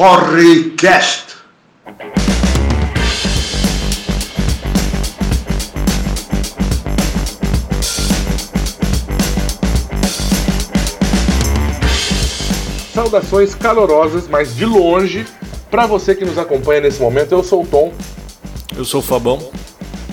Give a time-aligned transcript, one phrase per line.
[0.00, 1.36] Porrecast.
[12.94, 15.26] Saudações calorosas, mas de longe,
[15.70, 17.32] para você que nos acompanha nesse momento.
[17.32, 17.92] Eu sou o Tom
[18.74, 19.50] Eu sou o Fabão.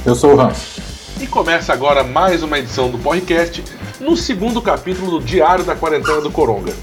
[0.06, 0.80] Eu sou o Hans.
[1.22, 3.64] e começa agora mais uma edição do Podcast,
[4.02, 6.74] no segundo capítulo do Diário da Quarentena do Coronga.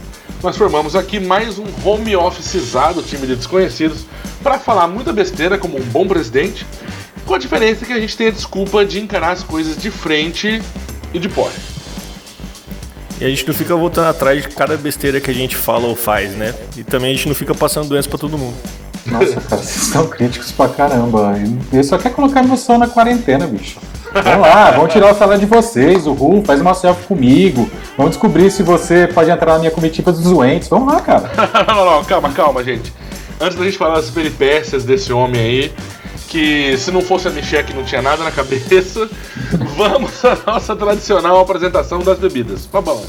[0.44, 4.04] Nós formamos aqui mais um home officeizado time de desconhecidos
[4.42, 6.66] para falar muita besteira como um bom presidente,
[7.24, 10.60] com a diferença que a gente tem a desculpa de encarar as coisas de frente
[11.14, 11.56] e de porre.
[13.18, 15.96] E a gente não fica voltando atrás de cada besteira que a gente fala ou
[15.96, 16.54] faz, né?
[16.76, 18.54] E também a gente não fica passando doença pra todo mundo.
[19.06, 21.38] Nossa, cara, vocês estão críticos pra caramba.
[21.72, 23.78] Ele só quer colocar emoção na quarentena, bicho.
[24.22, 26.06] Vamos lá, vamos tirar o salário de vocês.
[26.06, 27.68] O Ru, faz uma selfie comigo.
[27.96, 30.68] Vamos descobrir se você pode entrar na minha comitiva dos doentes.
[30.68, 31.30] Vamos lá, cara.
[31.66, 32.92] não, não, calma, calma, gente.
[33.40, 35.72] Antes da gente falar das peripécias desse homem aí,
[36.28, 39.08] que se não fosse a Michelle que não tinha nada na cabeça,
[39.76, 42.66] vamos à nossa tradicional apresentação das bebidas.
[42.66, 43.02] Fabão,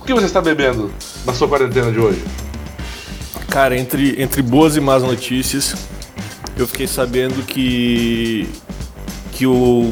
[0.00, 0.92] o que você está bebendo
[1.24, 2.22] na sua quarentena de hoje?
[3.48, 5.74] Cara, entre, entre boas e más notícias,
[6.56, 8.48] eu fiquei sabendo que.
[9.36, 9.90] Que o.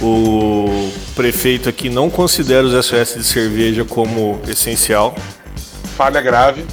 [0.00, 5.14] o prefeito aqui não considera os SOS de cerveja como essencial.
[5.96, 6.64] Falha grave.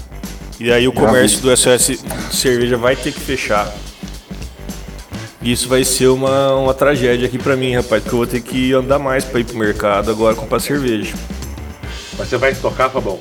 [0.60, 3.72] E aí o comércio do SOS de cerveja vai ter que fechar.
[5.42, 8.42] E Isso vai ser uma, uma tragédia aqui pra mim, rapaz, porque eu vou ter
[8.42, 11.14] que andar mais pra ir pro mercado agora comprar cerveja.
[12.18, 13.20] Mas você vai estocar, Fabão?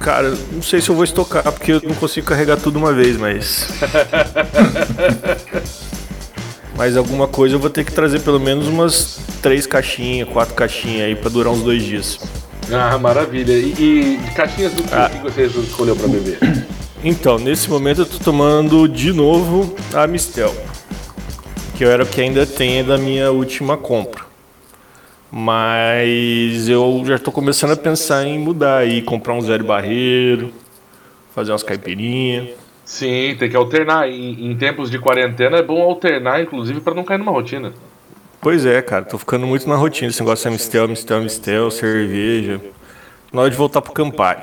[0.00, 3.16] Cara, não sei se eu vou estocar, porque eu não consigo carregar tudo uma vez,
[3.16, 3.68] mas.
[6.76, 11.06] mas alguma coisa eu vou ter que trazer pelo menos umas três caixinhas, quatro caixinhas
[11.06, 12.18] aí pra durar uns dois dias.
[12.72, 13.52] Ah, maravilha.
[13.52, 15.08] E, e caixinhas do que, Ah.
[15.10, 16.38] que você escolheu pra beber?
[17.04, 20.54] Então, nesse momento eu tô tomando de novo a Mistel.
[21.76, 24.24] Que eu era o que ainda tem da minha última compra.
[25.30, 30.52] Mas eu já tô começando a pensar em mudar aí, comprar um zero barreiro,
[31.34, 32.48] fazer umas caipirinhas.
[32.84, 34.08] Sim, tem que alternar.
[34.08, 37.72] Em, em tempos de quarentena é bom alternar, inclusive, pra não cair numa rotina.
[38.40, 42.60] Pois é, cara, tô ficando muito na rotina esse negócio de Mistel, Mistel, Mistel, cerveja.
[43.32, 44.42] Na hora de voltar pro Campari.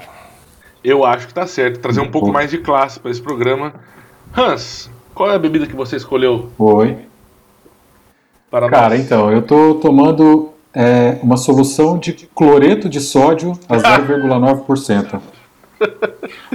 [0.84, 1.80] Eu acho que tá certo.
[1.80, 3.74] Trazer um pouco mais de classe para esse programa.
[4.36, 6.98] Hans, qual é a bebida que você escolheu Oi.
[8.50, 9.06] para Cara, nós?
[9.06, 15.22] então, eu tô tomando é, uma solução de cloreto de sódio a 0,9%.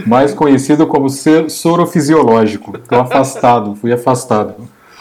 [0.07, 2.77] Mais conhecido como ser- soro fisiológico.
[2.79, 4.55] Tô afastado, fui afastado.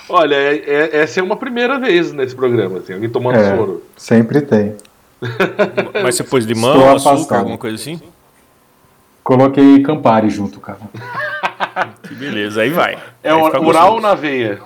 [0.08, 3.84] Olha, é- é- essa é uma primeira vez nesse programa, assim, alguém tomando É, soro.
[3.98, 4.76] sempre tem.
[6.04, 7.38] Mas você pôs limão, Estou açúcar, afastado.
[7.40, 8.00] alguma coisa assim?
[9.24, 10.80] Coloquei Campari junto, cara.
[12.04, 12.98] Que beleza, aí vai.
[13.24, 14.60] É Aí oral ou na veia?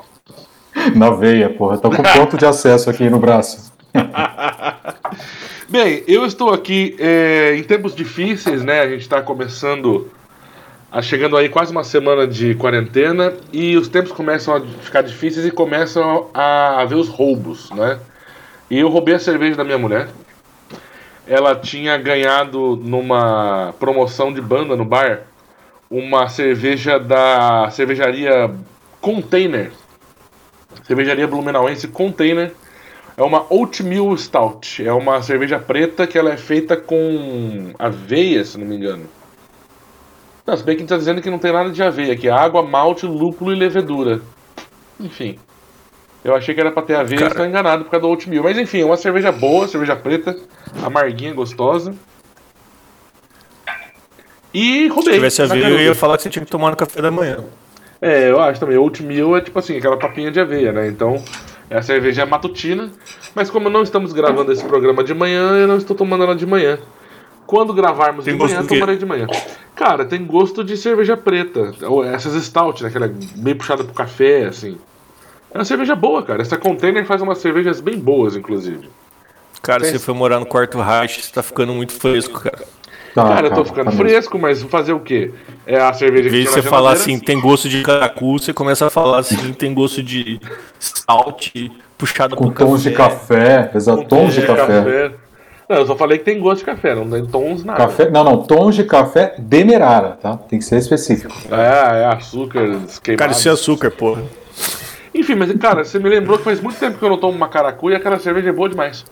[0.95, 1.77] Na veia, porra.
[1.77, 3.71] Tô com ponto de acesso aqui no braço.
[5.69, 8.81] Bem, eu estou aqui é, em tempos difíceis, né?
[8.81, 10.09] A gente está começando,
[10.91, 15.45] a, chegando aí quase uma semana de quarentena e os tempos começam a ficar difíceis
[15.45, 17.99] e começam a haver os roubos, né?
[18.67, 20.09] E eu roubei a cerveja da minha mulher.
[21.27, 25.21] Ela tinha ganhado numa promoção de banda no bar
[25.87, 28.49] uma cerveja da cervejaria
[28.99, 29.71] Container.
[30.83, 32.55] Cervejaria Blumenauense Container.
[33.19, 34.81] É uma Oatmeal Stout.
[34.81, 39.07] É uma cerveja preta que ela é feita com aveia, se não me engano.
[40.47, 42.29] Não, se bem que a gente tá dizendo que não tem nada de aveia, que
[42.29, 44.21] é água, malte, lúpulo e levedura.
[44.97, 45.37] Enfim.
[46.23, 47.31] Eu achei que era pra ter aveia, Cara.
[47.31, 48.45] estou enganado por causa do Oatmeal.
[48.45, 50.37] Mas enfim, é uma cerveja boa, cerveja preta,
[50.81, 51.93] amarguinha, gostosa.
[54.53, 55.11] E roubei.
[55.11, 57.43] Se tivesse aveia, eu ia falar que você tinha que tomar no café da manhã.
[58.01, 58.77] É, eu acho também.
[58.77, 60.87] Oatmeal é tipo assim, aquela papinha de aveia, né?
[60.87, 61.21] Então,
[61.69, 62.91] é a cerveja matutina.
[63.35, 66.45] Mas como não estamos gravando esse programa de manhã, eu não estou tomando ela de
[66.45, 66.79] manhã.
[67.45, 69.27] Quando gravarmos Tem de manhã, tomarei de manhã.
[69.75, 71.73] Cara, tem gosto de cerveja preta.
[71.87, 72.89] Ou essas stout, né?
[72.89, 74.77] Aquela bem puxada pro café, assim.
[75.51, 76.41] É uma cerveja boa, cara.
[76.41, 78.89] Essa container faz umas cervejas bem boas, inclusive.
[79.61, 82.65] Cara, Tem- você foi morar no quarto Reich, você tá ficando muito fresco, cara.
[83.13, 85.31] Tá, cara, eu tô ficando tá fresco, mas fazer o quê?
[85.65, 89.19] É a cerveja tinha você falar assim, tem gosto de caracu, você começa a falar
[89.19, 90.39] assim, tem gosto de
[90.79, 91.51] salt,
[91.97, 95.11] puxado Com tons de café, exato, tons de café.
[95.67, 97.77] Não, eu só falei que tem gosto de café, não tem tons nada.
[97.77, 100.35] Café, não, não, tons de café demerara, tá?
[100.35, 101.35] Tem que ser específico.
[101.51, 102.61] É, é açúcar
[103.03, 103.17] queimado.
[103.17, 104.23] Cara, isso é açúcar, porra.
[105.13, 107.47] Enfim, mas cara, você me lembrou que faz muito tempo que eu não tomo uma
[107.47, 109.05] caracu e aquela cerveja é boa demais.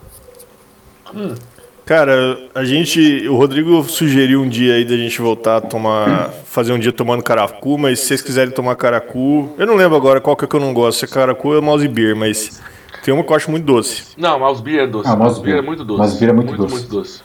[1.88, 3.26] Cara, a gente.
[3.30, 6.32] O Rodrigo sugeriu um dia aí da gente voltar a tomar.
[6.44, 9.54] Fazer um dia tomando caracu, mas se vocês quiserem tomar caracu.
[9.58, 11.00] Eu não lembro agora qual que é que eu não gosto.
[11.00, 12.62] Se é caracu ou mouse beer, mas.
[13.06, 14.04] Tem uma que eu acho muito doce.
[14.18, 15.08] Não, mouse beer é doce.
[15.08, 16.00] Ah, mouse beer é muito doce.
[16.00, 16.74] Mouse beer é muito muito, doce.
[16.74, 17.22] muito doce.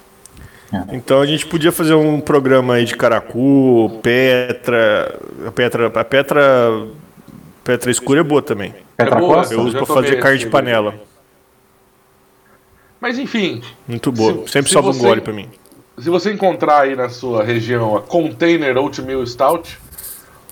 [0.93, 5.19] Então a gente podia fazer um programa aí de caracu, Petra.
[5.44, 5.87] A Petra.
[5.88, 6.87] A Petra.
[7.65, 8.73] Petra escura é boa também.
[8.97, 9.55] Petra É boa, Costa?
[9.55, 10.94] Eu uso pra fazer carne de panela.
[13.03, 14.47] Mas enfim, Muito boa.
[14.47, 15.51] Se- Sempre se sobra um gole pra mim.
[15.99, 19.77] se você encontrar aí na sua região a Container Oatmeal Stout,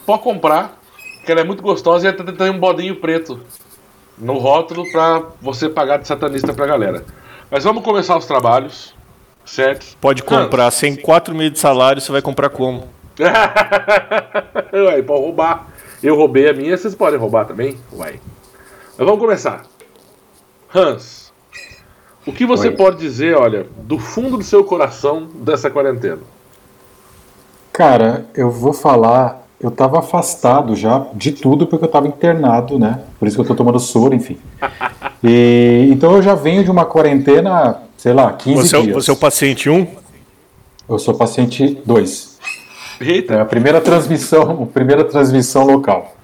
[0.04, 0.76] pode comprar,
[1.24, 3.40] que ela é muito gostosa e até tem um bodinho preto
[4.18, 7.04] no rótulo pra você pagar de satanista pra galera.
[7.48, 8.94] Mas vamos começar os trabalhos,
[9.44, 9.96] certo?
[10.00, 12.88] Pode comprar sem quatro meses de salário, você vai comprar como?
[14.72, 15.68] Ué, pode roubar.
[16.02, 17.78] Eu roubei a minha, vocês podem roubar também?
[17.92, 18.18] Uai.
[18.98, 19.62] Mas vamos começar.
[20.74, 21.29] Hans,
[22.26, 22.76] o que você Oi.
[22.76, 26.20] pode dizer, olha, do fundo do seu coração dessa quarentena?
[27.72, 29.40] Cara, eu vou falar.
[29.60, 33.02] Eu tava afastado já de tudo porque eu tava internado, né?
[33.18, 34.38] Por isso que eu tô tomando soro, enfim.
[35.22, 38.94] E, então eu já venho de uma quarentena, sei lá, 15 Você, é dias.
[38.94, 39.86] você é o paciente 1?
[40.88, 42.38] Eu sou paciente 2.
[43.02, 43.34] Eita!
[43.34, 46.16] É a primeira transmissão, a primeira transmissão local.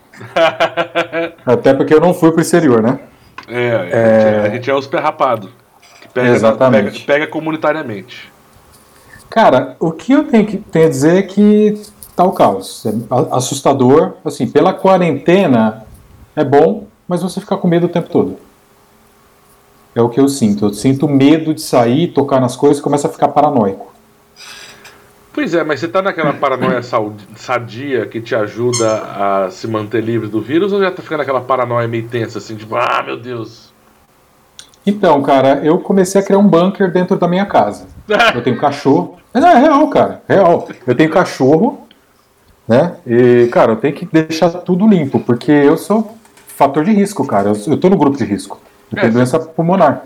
[1.45, 2.99] Até porque eu não fui pro exterior, né?
[3.49, 4.41] É, a, gente é...
[4.41, 5.51] a gente é os perrapados.
[6.01, 7.05] Que pega, Exatamente.
[7.05, 8.33] Pega, pega comunitariamente.
[9.29, 11.81] Cara, o que eu tenho, que, tenho a dizer é que
[12.15, 12.87] tá o caos.
[12.87, 12.91] É
[13.33, 14.15] assustador.
[14.25, 15.85] Assim, pela quarentena
[16.35, 18.39] é bom, mas você fica com medo o tempo todo.
[19.95, 20.67] É o que eu sinto.
[20.67, 23.95] Eu sinto medo de sair, tocar nas coisas e começa a ficar paranoico.
[25.33, 26.81] Pois é, mas você tá naquela paranoia
[27.37, 31.43] sadia que te ajuda a se manter livre do vírus ou já tá ficando aquela
[31.43, 33.71] paranoia meio tensa, assim, tipo, ah, meu Deus.
[34.87, 37.87] Então, cara, eu comecei a criar um bunker dentro da minha casa.
[38.35, 39.17] Eu tenho cachorro.
[39.35, 40.23] Mas é real, cara.
[40.29, 40.69] Real.
[40.87, 41.87] Eu tenho cachorro,
[42.69, 42.93] né?
[43.07, 46.17] E, cara, eu tenho que deixar tudo limpo, porque eu sou
[46.47, 47.49] fator de risco, cara.
[47.51, 48.61] Eu, eu tô no grupo de risco.
[48.93, 50.05] Eu É, tenho você- doença pulmonar.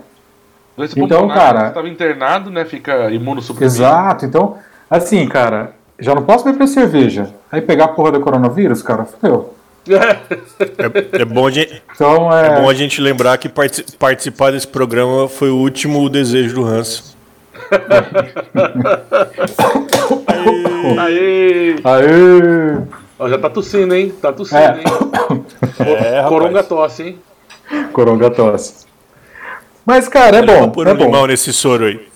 [0.75, 2.65] Doença Então, pulmonar, cara- Você tava internado, né?
[2.65, 3.73] Fica imunossuprimido.
[3.75, 4.25] Exato.
[4.25, 4.55] Então,
[4.89, 7.29] assim, cara, já não posso beber cerveja.
[7.51, 9.53] Aí pegar a porra do coronavírus, cara, fudeu.
[9.89, 12.47] É, é bom a gente, Então, é.
[12.47, 16.65] é bom a gente lembrar que partici- participar desse programa foi o último desejo do
[16.65, 17.17] Hans.
[20.99, 21.75] Aê!
[21.83, 22.81] Aê!
[23.19, 24.13] Ó, já tá tossindo, hein?
[24.21, 24.79] Tá tossindo, É.
[24.79, 25.45] hein?
[25.79, 27.19] É, Coronga tosse, hein?
[27.93, 28.85] Coronga tosse.
[29.85, 30.69] Mas, cara, é bom.
[30.69, 31.27] Por É um limão bom.
[31.27, 32.07] nesse soro aí.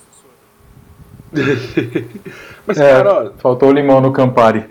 [2.66, 4.64] Mas, É, cara, ó, faltou o limão no Campari.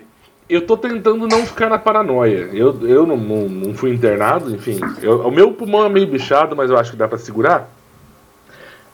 [0.48, 2.48] Eu tô tentando não ficar na paranoia.
[2.52, 4.78] Eu, eu não, não, não fui internado, enfim.
[5.02, 7.68] Eu- o meu pulmão é meio bichado, mas eu acho que dá pra segurar.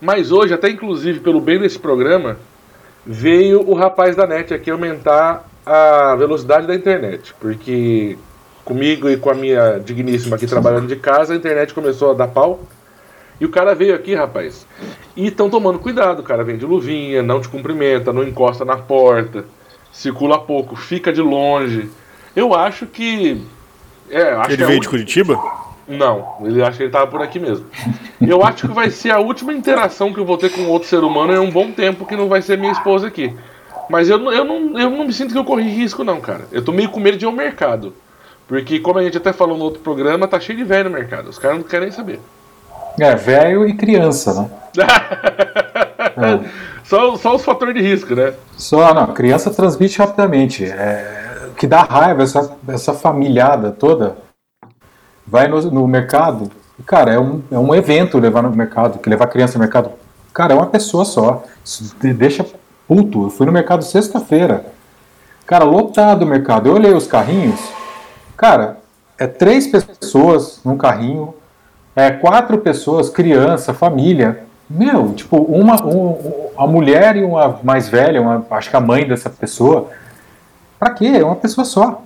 [0.00, 2.37] Mas hoje, até inclusive pelo bem desse programa,
[3.06, 7.34] veio o rapaz da net aqui aumentar a velocidade da internet.
[7.38, 8.16] Porque
[8.64, 12.28] comigo e com a minha digníssima aqui trabalhando de casa, a internet começou a dar
[12.28, 12.60] pau.
[13.40, 14.66] E o cara veio aqui, rapaz.
[15.16, 16.20] E estão tomando cuidado.
[16.20, 19.44] O cara vem de luvinha, não te cumprimenta, não encosta na porta,
[19.93, 21.89] circula pouco, fica de longe.
[22.34, 23.41] Eu acho que.
[24.11, 25.41] É, acho Ele que a veio de Curitiba?
[25.87, 27.67] Não, ele acha que ele tava por aqui mesmo.
[28.20, 31.03] Eu acho que vai ser a última interação que eu vou ter com outro ser
[31.03, 33.34] humano em um bom tempo que não vai ser minha esposa aqui.
[33.91, 36.46] Mas eu, não- eu, não, eu não me sinto que eu corri risco, não, cara.
[36.53, 37.93] Eu tô meio com medo de ir ao mercado.
[38.46, 41.29] Porque, como a gente até falou no outro programa, tá cheio de velho no mercado.
[41.29, 42.20] Os caras não querem saber.
[42.99, 44.51] É, velho e criança, né?
[46.15, 46.41] É.
[46.84, 48.34] Só, só os fatores de risco, né?
[48.56, 50.65] Só, não, criança transmite rapidamente.
[50.65, 54.17] É, o que dá raiva, essa, essa familhada toda
[55.27, 56.51] vai no, no mercado.
[56.84, 59.91] Cara, é um, é um evento levar no mercado, que levar criança no mercado.
[60.34, 61.44] Cara, é uma pessoa só.
[61.65, 62.44] Isso deixa
[62.87, 63.25] puto.
[63.25, 64.67] Eu fui no mercado sexta-feira.
[65.46, 66.69] Cara, lotado o mercado.
[66.69, 67.61] Eu olhei os carrinhos.
[68.37, 68.79] Cara,
[69.19, 71.34] é três pessoas num carrinho.
[71.94, 74.44] É quatro pessoas, criança, família.
[74.69, 78.81] Meu, tipo, uma, um, um- a mulher e uma mais velha, uma, acho que a
[78.81, 79.91] mãe dessa pessoa.
[80.79, 81.06] Pra quê?
[81.06, 82.03] É uma pessoa só.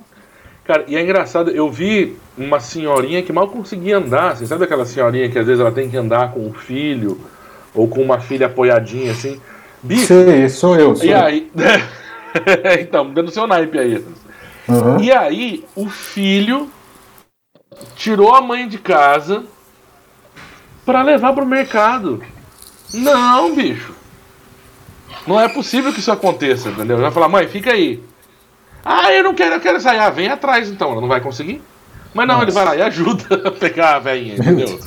[0.64, 4.36] Cara, e é engraçado, eu vi uma senhorinha que mal conseguia andar.
[4.36, 7.20] Você sabe aquela senhorinha que às vezes ela tem que andar com o filho
[7.72, 9.40] ou com uma filha apoiadinha assim?
[9.80, 10.96] Bicho, Sei, sou eu.
[10.96, 11.20] Sou e eu.
[11.20, 11.52] aí.
[12.80, 14.04] então, dando seu naipe aí.
[14.68, 14.98] Uhum.
[15.00, 16.68] E aí, o filho
[17.94, 19.44] tirou a mãe de casa
[20.86, 22.22] pra levar pro mercado.
[22.94, 23.92] Não, bicho.
[25.26, 26.96] Não é possível que isso aconteça, entendeu?
[26.98, 28.00] Vai falar, mãe, fica aí.
[28.84, 29.98] Ah, eu não quero, eu quero sair.
[29.98, 30.92] Ah, vem atrás então.
[30.92, 31.60] Ela não vai conseguir?
[32.14, 34.78] Mas não, ele vai lá e ajuda a pegar a velhinha, entendeu?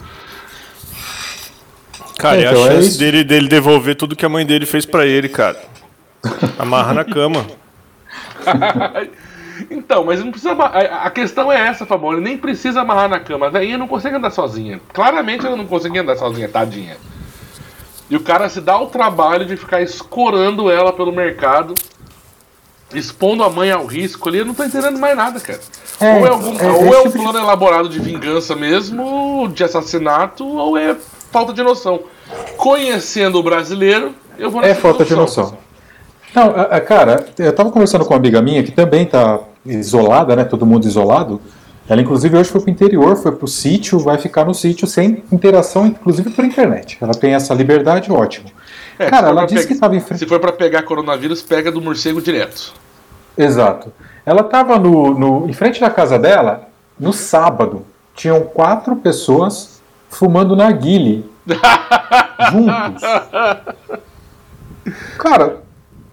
[2.18, 3.00] Cara, Então, é a é chance isso.
[3.00, 5.60] dele, dele devolver tudo que a mãe dele fez pra ele, cara.
[6.58, 7.46] Amarra na cama.
[9.70, 10.54] Então, mas não precisa.
[10.54, 12.14] A questão é essa, Fabão.
[12.14, 13.48] Ele nem precisa amarrar na cama.
[13.48, 14.80] A velhinha não consegue andar sozinha.
[14.94, 16.98] Claramente ela não conseguia andar sozinha, tadinha.
[18.10, 21.76] E o cara se dá o trabalho de ficar escorando ela pelo mercado,
[22.94, 24.40] expondo a mãe ao risco ali.
[24.40, 25.60] Eu não tô entendendo mais nada, cara.
[26.02, 28.56] É, ou é, algum, é, ou esse é um tipo de- plano elaborado de vingança
[28.56, 30.96] mesmo, de assassinato, ou é
[31.32, 32.00] falta de noção.
[32.58, 35.58] Conhecendo o brasileiro, eu vou É falta de noção.
[36.34, 40.36] Não, a- a- cara, eu tava conversando com uma amiga minha que também tá isolada,
[40.36, 40.44] né?
[40.44, 41.42] Todo mundo isolado.
[41.88, 45.88] Ela, inclusive, hoje foi pro interior, foi pro sítio, vai ficar no sítio sem interação,
[45.88, 46.98] inclusive por internet.
[47.02, 48.50] Ela tem essa liberdade, ótimo.
[49.00, 50.20] É, cara, ela disse pegar- que tava em frente.
[50.20, 52.74] Se for pra pegar coronavírus, pega do morcego direto.
[53.38, 53.92] Exato.
[54.26, 56.68] Ela tava no, no- em frente da casa dela,
[57.00, 57.86] no sábado.
[58.16, 61.28] Tinham quatro pessoas fumando narguile.
[62.52, 63.02] juntos.
[65.18, 65.58] Cara,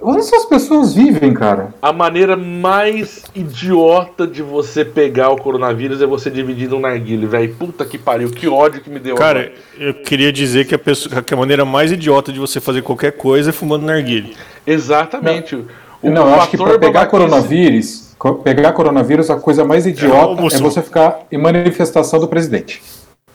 [0.01, 1.75] onde essas pessoas vivem, cara?
[1.81, 7.55] A maneira mais idiota de você pegar o coronavírus é você dividir um narguile, velho.
[7.55, 9.17] Puta que pariu, que ódio que me deu.
[9.17, 9.55] Cara, agora.
[9.79, 13.13] eu queria dizer que a, pessoa, que a maneira mais idiota de você fazer qualquer
[13.13, 14.31] coisa é fumando narguilé.
[14.67, 15.55] Exatamente.
[16.03, 20.17] O não, eu acho que para pegar coronavírus, co- pegar coronavírus, a coisa mais idiota
[20.17, 20.57] almoço.
[20.57, 22.83] é você ficar em manifestação do presidente.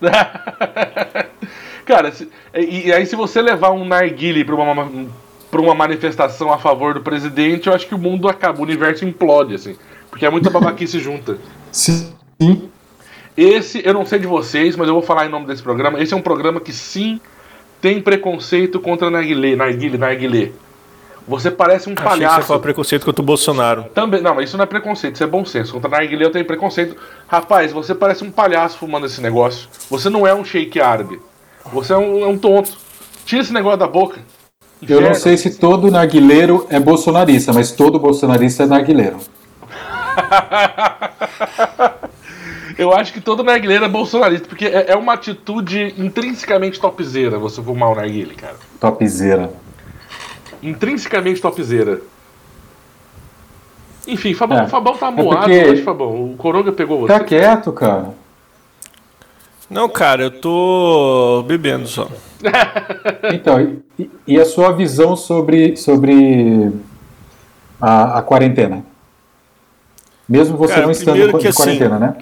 [1.86, 4.88] Cara, se- e, e aí se você levar um narguile pra uma,
[5.52, 9.04] pra uma manifestação a favor do presidente, eu acho que o mundo acaba, o universo
[9.06, 9.76] implode, assim.
[10.10, 11.38] Porque é muita babaquice junta.
[11.72, 12.14] Sim.
[13.36, 16.02] Esse, eu não sei de vocês, mas eu vou falar em nome desse programa.
[16.02, 17.20] Esse é um programa que sim
[17.82, 20.52] tem preconceito contra narguilé, narguile, narguilé.
[21.28, 22.48] Você parece um Achei que você palhaço.
[22.48, 23.86] fala preconceito contra o Bolsonaro.
[23.94, 25.74] Também, não, mas isso não é preconceito, isso é bom senso.
[25.74, 26.96] Contra narguilé eu tenho preconceito.
[27.28, 29.70] Rapaz, você parece um palhaço fumando esse negócio.
[29.90, 31.20] Você não é um shake árabe.
[31.72, 32.72] Você é um, é um tonto.
[33.24, 34.20] Tira esse negócio da boca.
[34.88, 39.18] Eu não sei se todo narguileiro é bolsonarista, mas todo bolsonarista é narguileiro.
[42.78, 47.62] Eu acho que todo narguileiro é bolsonarista, porque é, é uma atitude intrinsecamente topzeira você
[47.62, 48.56] fumar o narguile, cara.
[48.80, 49.52] Topzera.
[50.64, 52.02] Intrinsecamente topzeira.
[54.08, 54.68] Enfim, Fabão, É.
[54.68, 56.32] Fabão tá É moado porque- hoje, Fabão.
[56.32, 57.14] O Coronga pegou você.
[57.14, 58.14] Tá quieto, cara.
[59.72, 62.08] Não, cara, eu tô bebendo só.
[63.34, 66.72] Então, e, e a sua visão sobre, sobre
[67.80, 68.84] a, a quarentena?
[70.28, 72.18] Mesmo você Cara, não estando que assim, quarentena, né?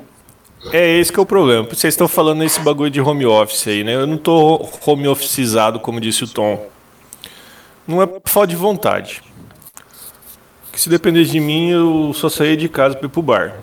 [0.73, 1.63] É esse que é o problema.
[1.63, 3.95] Vocês estão falando esse bagulho de home office aí, né?
[3.95, 6.67] Eu não tô home officeizado, como disse o Tom.
[7.87, 9.23] Não é por falta de vontade.
[10.71, 13.55] Que se dependesse de mim, eu só saía de casa pra ir pro bar.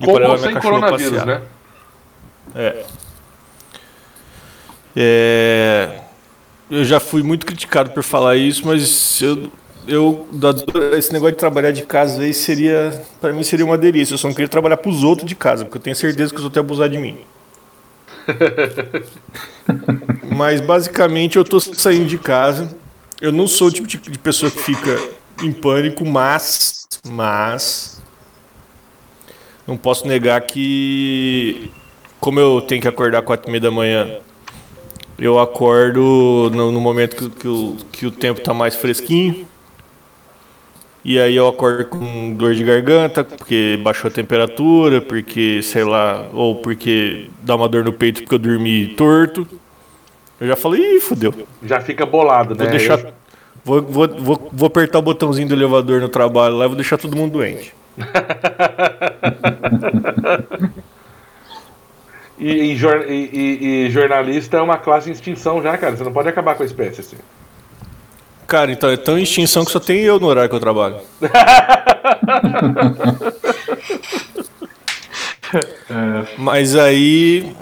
[0.00, 1.26] E Com ou sem coronavírus, passear.
[1.26, 1.42] né?
[2.54, 2.84] É.
[4.96, 6.00] É,
[6.70, 9.52] Eu já fui muito criticado por falar isso, mas eu,
[9.86, 10.28] eu
[10.96, 14.14] esse negócio de trabalhar de casa aí seria, para mim seria uma delícia.
[14.14, 16.44] Eu só não queria trabalhar pros outros de casa, porque eu tenho certeza que os
[16.44, 17.18] outros iam abusar de mim.
[20.22, 22.74] mas basicamente eu tô saindo de casa.
[23.20, 25.04] Eu não sou o tipo de de pessoa que fica
[25.42, 28.02] em pânico, mas mas
[29.66, 31.70] não posso negar que
[32.24, 34.16] como eu tenho que acordar quatro e meia da manhã,
[35.18, 39.46] eu acordo no, no momento que, que o, que o tempo tá mais fresquinho.
[41.04, 46.26] E aí eu acordo com dor de garganta, porque baixou a temperatura, porque, sei lá,
[46.32, 49.46] ou porque dá uma dor no peito porque eu dormi torto.
[50.40, 51.34] Eu já falei, ih, fodeu.
[51.62, 52.64] Já fica bolado, né?
[52.64, 53.00] Vou deixar.
[53.00, 53.12] Eu-
[53.66, 56.98] Vou, vou, vou, vou apertar o botãozinho do elevador no trabalho lá e vou deixar
[56.98, 57.74] todo mundo doente.
[62.46, 65.96] E, e e- jornalista é uma classe em extinção já, cara.
[65.96, 67.16] Você não pode acabar com a espécie assim.
[68.46, 70.96] Cara, então é tão em extinção que só tem eu no horário que eu trabalho.
[76.38, 77.52] Mas aí.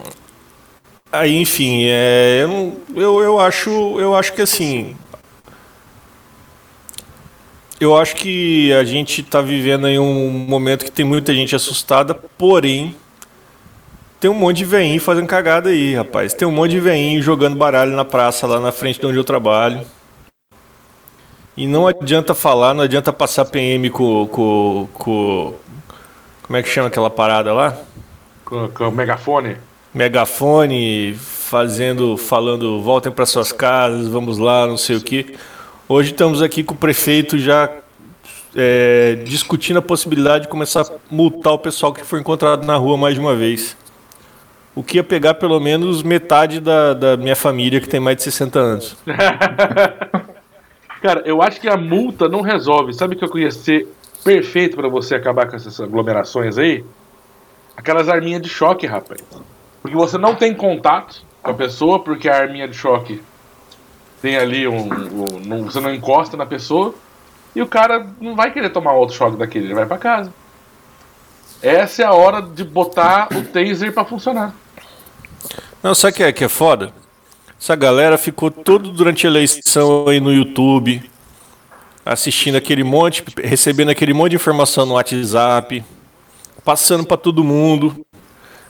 [1.10, 3.70] Aí, enfim, é, eu, não- eu, eu, acho,
[4.00, 4.96] eu acho que assim.
[7.78, 12.14] Eu acho que a gente tá vivendo aí um momento que tem muita gente assustada,
[12.14, 12.94] porém.
[14.22, 16.32] Tem um monte de veinho fazendo cagada aí, rapaz.
[16.32, 19.24] Tem um monte de veinho jogando baralho na praça lá na frente de onde eu
[19.24, 19.84] trabalho.
[21.56, 25.54] E não adianta falar, não adianta passar PM com, com, com.
[26.40, 27.76] Como é que chama aquela parada lá?
[28.44, 29.56] Com, com o megafone.
[29.92, 35.34] Megafone, fazendo, falando, voltem para suas casas, vamos lá, não sei o que.
[35.88, 37.68] Hoje estamos aqui com o prefeito já
[38.54, 42.96] é, discutindo a possibilidade de começar a multar o pessoal que foi encontrado na rua
[42.96, 43.81] mais de uma vez.
[44.74, 48.22] O que ia pegar pelo menos metade da, da minha família que tem mais de
[48.22, 48.96] 60 anos.
[51.02, 52.92] Cara, eu acho que a multa não resolve.
[52.94, 53.88] Sabe o que eu conhecia ser
[54.24, 56.84] perfeito para você acabar com essas aglomerações aí?
[57.76, 59.20] Aquelas arminhas de choque, rapaz.
[59.82, 63.20] Porque você não tem contato com a pessoa, porque a arminha de choque
[64.22, 64.88] tem ali um.
[64.88, 66.94] um você não encosta na pessoa.
[67.54, 70.32] E o cara não vai querer tomar outro choque daquele, ele vai para casa.
[71.60, 74.54] Essa é a hora de botar o taser para funcionar.
[75.82, 76.92] Não, sabe o que é, que é foda?
[77.60, 81.02] Essa galera ficou todo durante a eleição aí no YouTube,
[82.06, 85.84] assistindo aquele monte, recebendo aquele monte de informação no WhatsApp,
[86.64, 88.06] passando para todo mundo.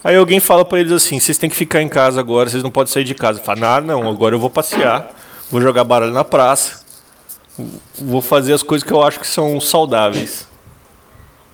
[0.02, 2.70] Aí alguém fala para eles assim: vocês têm que ficar em casa agora, vocês não
[2.70, 3.40] podem sair de casa.
[3.40, 5.10] Fala, ah, não, agora eu vou passear,
[5.50, 6.82] vou jogar baralho na praça,
[7.98, 10.48] vou fazer as coisas que eu acho que são saudáveis.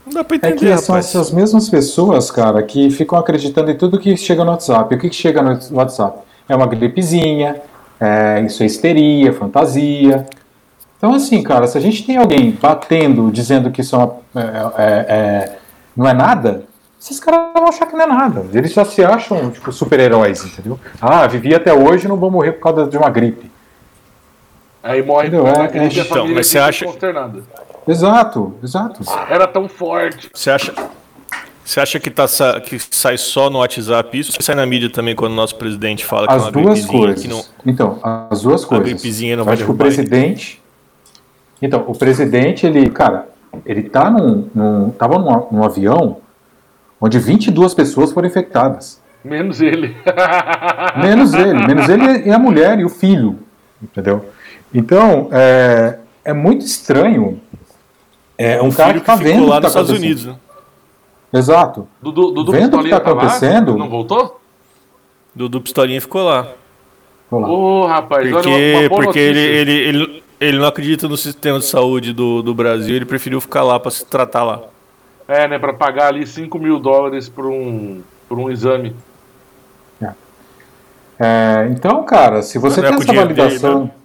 [0.09, 0.85] Não dá pra entender, é que rapaz.
[0.85, 4.95] são essas mesmas pessoas, cara, que ficam acreditando em tudo que chega no WhatsApp.
[4.95, 6.21] O que, que chega no WhatsApp?
[6.49, 7.61] É uma gripezinha,
[8.01, 10.27] é, isso é histeria, fantasia.
[10.97, 13.97] Então, assim, cara, se a gente tem alguém batendo, dizendo que isso
[14.35, 14.43] é, é,
[14.79, 15.59] é, é
[15.95, 16.65] não é nada,
[16.99, 18.47] esses caras vão achar que não é nada.
[18.53, 20.81] Eles já se acham, tipo, super-heróis, entendeu?
[21.01, 23.51] Ah, vivi até hoje e não vou morrer por causa de uma gripe.
[24.83, 26.87] Aí morre por é, é, então, mas você acha...
[27.89, 29.01] Exato, exato.
[29.29, 30.31] Era tão forte.
[30.33, 30.75] Você acha...
[31.65, 32.25] Você acha que, tá,
[32.65, 34.33] que sai só no WhatsApp isso?
[34.39, 36.87] Ou sai na mídia também quando o nosso presidente fala que as é uma duas
[36.87, 37.25] coisas.
[37.27, 37.45] Não...
[37.67, 37.99] Então,
[38.31, 38.87] as duas coisas.
[38.87, 40.63] A gripezinha não vai Acho que o presidente.
[41.61, 43.29] Então, o presidente, ele, cara,
[43.67, 46.19] ele tá num, num, tava num, num avião
[46.99, 49.01] onde 22 pessoas foram infectadas.
[49.23, 49.95] Menos ele.
[50.97, 51.67] menos ele.
[51.67, 53.41] Menos ele e a mulher e o filho.
[53.83, 54.25] Entendeu?
[54.73, 57.41] Então, é, é muito estranho.
[58.39, 60.37] É um cara que tá vendo lá nos tá Estados Unidos, né?
[61.33, 61.89] Exato.
[62.01, 63.77] Dudu, Dudu Vendo o que está acontecendo.
[63.77, 64.41] Não voltou?
[65.35, 66.49] Dudu Pistolinha ficou lá.
[67.31, 71.67] Ô, oh, rapaz, porque, olha, porque ele, ele, ele, ele não acredita no sistema de
[71.67, 74.63] saúde do, do Brasil, ele preferiu ficar lá para se tratar lá.
[75.27, 78.97] É, né, para pagar ali 5 mil dólares por um, por um exame.
[80.01, 80.13] É.
[81.21, 83.98] É, então, cara, se você tem essa validação dele, né?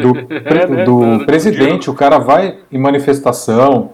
[0.00, 0.84] Do, é, né?
[0.84, 3.92] do presidente, o cara vai em manifestação,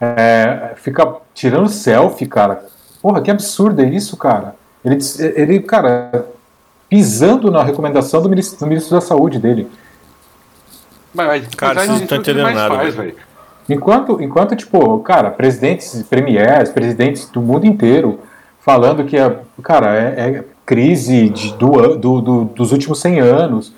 [0.00, 2.64] é, fica tirando selfie, cara.
[3.00, 4.54] Porra, que absurdo é isso, cara.
[4.84, 4.98] Ele,
[5.36, 6.26] ele cara,
[6.88, 9.68] pisando na recomendação do ministro, do ministro da Saúde dele.
[11.14, 12.92] Mas, cara, vocês não estão entendendo nada.
[12.92, 13.14] Faz,
[13.68, 18.20] enquanto, enquanto, tipo, cara, presidentes, premiers, presidentes do mundo inteiro
[18.60, 23.72] falando que, é, cara, é, é crise de, do, do, do, dos últimos 100 anos.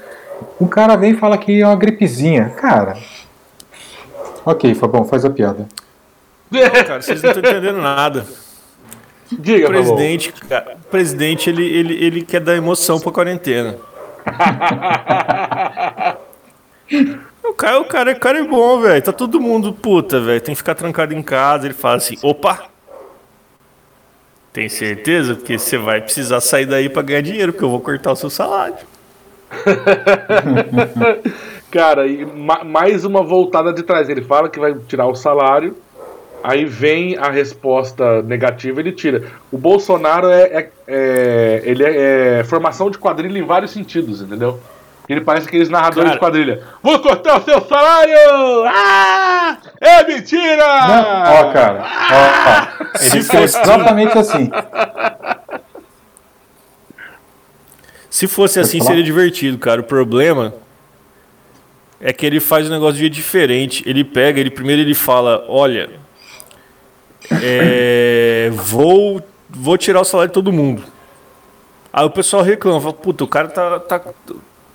[0.60, 2.50] Um cara vem e fala que é uma gripezinha.
[2.50, 2.96] Cara,
[4.44, 5.66] ok, Fabão, faz a piada.
[6.86, 8.26] Cara, vocês não estão entendendo nada.
[9.32, 13.76] Diga, o presidente, cara, o presidente ele, ele, ele quer dar emoção pra quarentena.
[17.44, 19.00] o cara, o cara, o cara é bom, velho.
[19.00, 20.40] Tá todo mundo puta, velho.
[20.40, 21.66] Tem que ficar trancado em casa.
[21.66, 22.64] Ele fala assim: opa!
[24.52, 25.36] Tem certeza?
[25.36, 28.28] Porque você vai precisar sair daí para ganhar dinheiro, porque eu vou cortar o seu
[28.28, 28.74] salário.
[31.70, 32.24] cara, e
[32.64, 34.08] mais uma voltada de trás.
[34.08, 35.76] Ele fala que vai tirar o salário
[36.42, 39.24] Aí vem a resposta negativa, ele tira.
[39.52, 44.58] O Bolsonaro é, é, é ele é, é, formação de quadrilha em vários sentidos, entendeu?
[45.06, 46.14] Ele parece aqueles narradores Cara.
[46.14, 46.62] de quadrilha.
[46.82, 48.64] Vou cortar o seu salário!
[48.66, 49.58] Ah!
[49.80, 50.86] É mentira!
[50.86, 51.82] Não, ó, cara.
[51.84, 52.68] Ah!
[52.80, 52.86] Ó, ó.
[53.00, 54.50] Ele fez exatamente assim.
[58.20, 59.80] Se fosse assim, seria divertido, cara.
[59.80, 60.52] O problema
[61.98, 63.82] é que ele faz um negócio de diferente.
[63.88, 65.88] Ele pega, ele primeiro ele fala, olha,
[67.30, 70.84] é, vou, vou tirar o salário de todo mundo.
[71.90, 73.80] Aí o pessoal reclama, fala, puta, o cara tá.
[73.80, 74.02] tá...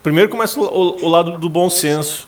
[0.01, 2.27] Primeiro começa o, o, lado do bom senso.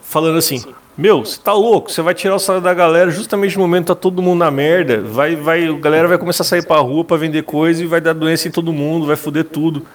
[0.00, 0.64] Falando assim,
[0.96, 3.88] meu, você tá louco, você vai tirar o salário da galera justamente no momento que
[3.88, 5.00] tá todo mundo na merda.
[5.02, 8.00] Vai, vai, a galera vai começar a sair pra rua pra vender coisa e vai
[8.00, 9.86] dar doença em todo mundo, vai foder tudo.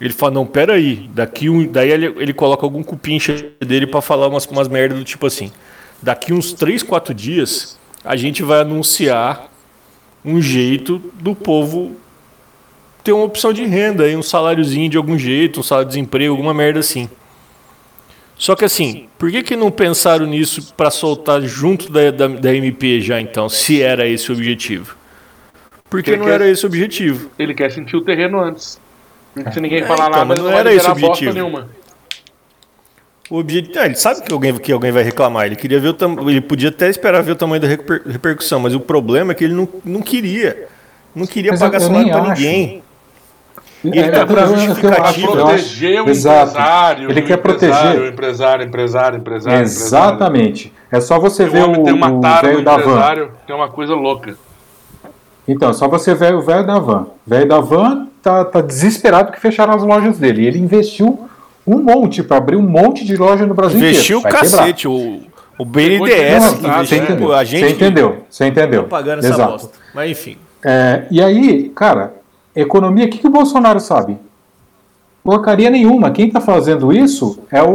[0.00, 1.66] Ele fala, não, pera aí, daqui um.
[1.66, 5.50] Daí ele, ele coloca algum cupincha dele para falar umas, umas merdas do tipo assim
[6.02, 9.48] daqui uns 3, 4 dias, a gente vai anunciar
[10.24, 11.96] um jeito do povo
[13.02, 16.52] ter uma opção de renda, um saláriozinho de algum jeito, um salário de desemprego, alguma
[16.52, 17.08] merda assim.
[18.38, 22.54] Só que assim, por que, que não pensaram nisso para soltar junto da, da, da,
[22.54, 24.96] MP já então, se era esse o objetivo?
[25.90, 27.30] Porque não quer, era esse o objetivo.
[27.36, 28.80] Ele quer sentir o terreno antes.
[29.52, 31.32] Se ninguém é, falar então, nada, não, não era esse o objetivo.
[31.32, 31.68] Nenhuma.
[33.28, 35.46] O objetivo, ah, ele sabe que alguém, que alguém vai reclamar.
[35.46, 36.16] Ele queria ver o tam...
[36.30, 38.02] ele podia até esperar ver o tamanho da reper...
[38.06, 40.68] repercussão, mas o problema é que ele não, não queria.
[41.14, 42.28] Não queria Mas pagar salário acho.
[42.28, 42.82] ninguém.
[43.84, 45.32] É, ele tá pra eu- eu- eu justificativa.
[45.32, 46.50] proteger o Exato.
[46.50, 47.10] empresário.
[47.10, 48.00] Ele o quer empresário, proteger.
[48.02, 49.62] O empresário, empresário, empresário.
[49.62, 50.72] Exatamente.
[50.90, 51.72] É só você empresário.
[51.72, 52.80] ver O homem o, tem uma o tara velho da van.
[52.80, 54.34] empresário, que é uma coisa louca.
[55.46, 57.02] Então, só você ver o velho da van.
[57.26, 60.46] O velho da van tá, tá desesperado que fecharam as lojas dele.
[60.46, 61.28] Ele investiu
[61.66, 64.36] um monte para abrir um monte de loja no Brasil Investiu o inteiro.
[64.36, 64.58] Vai quebrar.
[64.60, 64.88] cacete.
[64.88, 65.20] O,
[65.58, 67.26] o BNDES Não, você investiu, entendeu.
[67.28, 68.24] pô, a gente Você entendeu?
[68.28, 68.82] Você entendeu?
[68.82, 69.50] tá pagando essa Exato.
[69.52, 69.78] bosta.
[69.94, 70.36] Mas enfim.
[70.64, 72.12] É, e aí, cara,
[72.60, 74.18] economia, o que, que o Bolsonaro sabe?
[75.22, 76.10] Porcaria nenhuma.
[76.10, 77.68] Quem tá fazendo isso é o,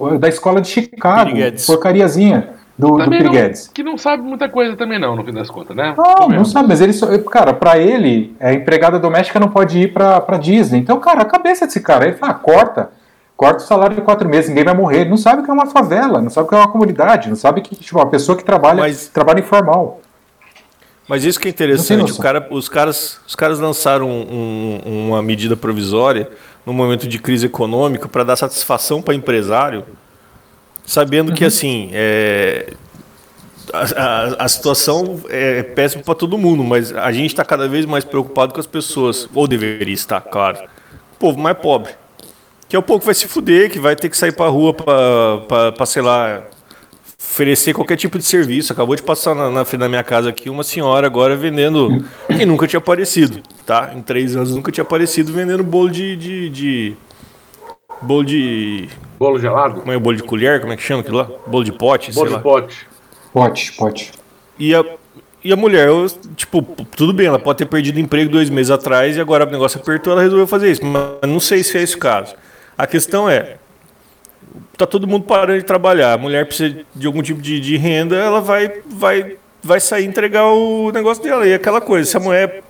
[0.00, 1.26] o- da escola de Chicago.
[1.30, 1.66] Piriguedes.
[1.66, 3.32] Porcariazinha do, do Também não,
[3.74, 5.94] que não sabe muita coisa também não, no fim das contas, né?
[5.96, 6.38] Não, Também.
[6.38, 10.20] não sabe, mas ele só, cara, pra ele, a empregada doméstica não pode ir pra,
[10.20, 10.78] pra Disney.
[10.80, 12.90] Então, cara, a cabeça desse cara, ele fala, ah, corta.
[13.36, 15.02] Corta o salário de quatro meses, ninguém vai morrer.
[15.02, 17.60] Ele não sabe que é uma favela, não sabe que é uma comunidade, não sabe
[17.60, 20.00] que, tipo, uma pessoa que trabalha, Mas- trabalha informal.
[21.08, 25.56] Mas isso que é interessante, cara, os, caras, os caras lançaram um- um- uma medida
[25.56, 26.28] provisória
[26.66, 29.84] no momento de crise econômica para dar satisfação para empresário,
[30.84, 31.34] sabendo Uhum.
[31.34, 32.74] que assim é,
[33.72, 37.86] a, a- a situação é péssima para todo mundo, mas a gente está cada vez
[37.86, 40.58] mais preocupado com as pessoas, ou deveria estar, claro,
[41.14, 41.92] o povo mais pobre,
[42.68, 44.74] que é o povo que vai se fuder, que vai ter que sair para rua
[44.74, 46.42] para, sei lá,
[47.38, 48.72] oferecer qualquer tipo de serviço.
[48.72, 52.04] Acabou de passar na, na frente da minha casa aqui uma senhora agora vendendo.
[52.26, 53.92] que nunca tinha aparecido, tá?
[53.94, 56.16] Em três anos nunca tinha aparecido vendendo bolo de.
[56.16, 56.96] de, de-
[58.02, 58.88] bolo de.
[59.18, 59.80] Bolo gelado?
[59.80, 60.60] Como é o bolo de colher?
[60.60, 61.28] Como é que chama aquilo lá?
[61.46, 62.40] Bolo de pote, Bolo sei de lá.
[62.40, 62.86] pote.
[63.32, 64.12] Pote, pote.
[64.58, 64.84] E a,
[65.44, 66.62] e a mulher, eu, tipo,
[66.96, 70.12] tudo bem, ela pode ter perdido emprego dois meses atrás e agora o negócio apertou,
[70.12, 70.84] ela resolveu fazer isso.
[70.84, 72.34] Mas não sei se é esse o caso.
[72.76, 73.56] A questão é,
[74.76, 78.16] tá todo mundo parando de trabalhar, a mulher precisa de algum tipo de, de renda,
[78.16, 81.46] ela vai, vai, vai sair entregar o negócio dela.
[81.46, 82.62] E é aquela coisa, se a mulher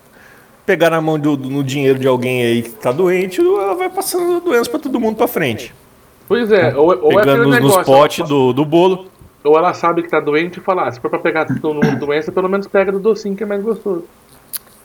[0.67, 3.89] pegar na mão do, do- no dinheiro de alguém aí que tá doente, ela vai
[3.89, 5.75] passando a doença para todo mundo para frente.
[6.27, 9.07] Pois é, ou, ou é Pegando aquele nos, nos negócio, potes ela- do, do bolo.
[9.45, 12.49] Ou ela sabe que tá doente e fala, ah, se for pra pegar doença, pelo
[12.49, 14.05] menos pega do docinho que é mais gostoso.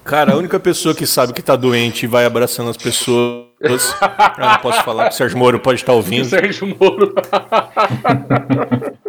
[0.04, 3.44] Cara, a única pessoa que sabe que tá doente e vai abraçando as pessoas.
[4.36, 7.16] Ah, não posso falar que o Sérgio Moro pode estar ouvindo, Sérgio Moro.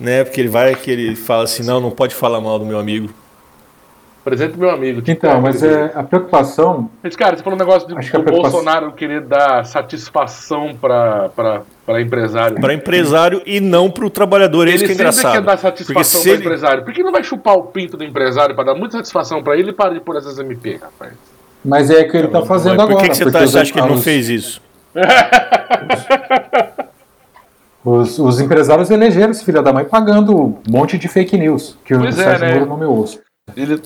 [0.00, 0.24] né?
[0.24, 3.12] Porque ele vai que ele fala assim: não, não pode falar mal do meu amigo.
[4.30, 5.02] Presente meu amigo.
[5.02, 6.88] tipo, Então, mas é, a preocupação.
[7.02, 12.00] Mas, cara, você falou um negócio de, Acho que preocupação- Bolsonaro querer dar satisfação pra
[12.00, 12.60] empresário.
[12.60, 14.68] Para empresário e não para o trabalhador.
[14.68, 15.32] É Ele isso que é sempre engraçado.
[15.32, 16.40] quer dar satisfação pro ele...
[16.42, 16.84] empresário.
[16.84, 19.70] Por que não vai chupar o pinto do empresário pra dar muita satisfação pra ele
[19.70, 21.12] e parar de pôr essas MP, rapaz?
[21.64, 23.02] Mas é o que ele tá fazendo Por agora.
[23.02, 24.62] que, que você, tá, você acha que ele não fez isso?
[27.82, 31.96] Os, os empresários elegeram esse filho da mãe pagando um monte de fake news que
[31.96, 32.54] Pois o é, Sérgio né?
[32.54, 33.06] Moro nomeou.
[33.56, 33.80] Ele.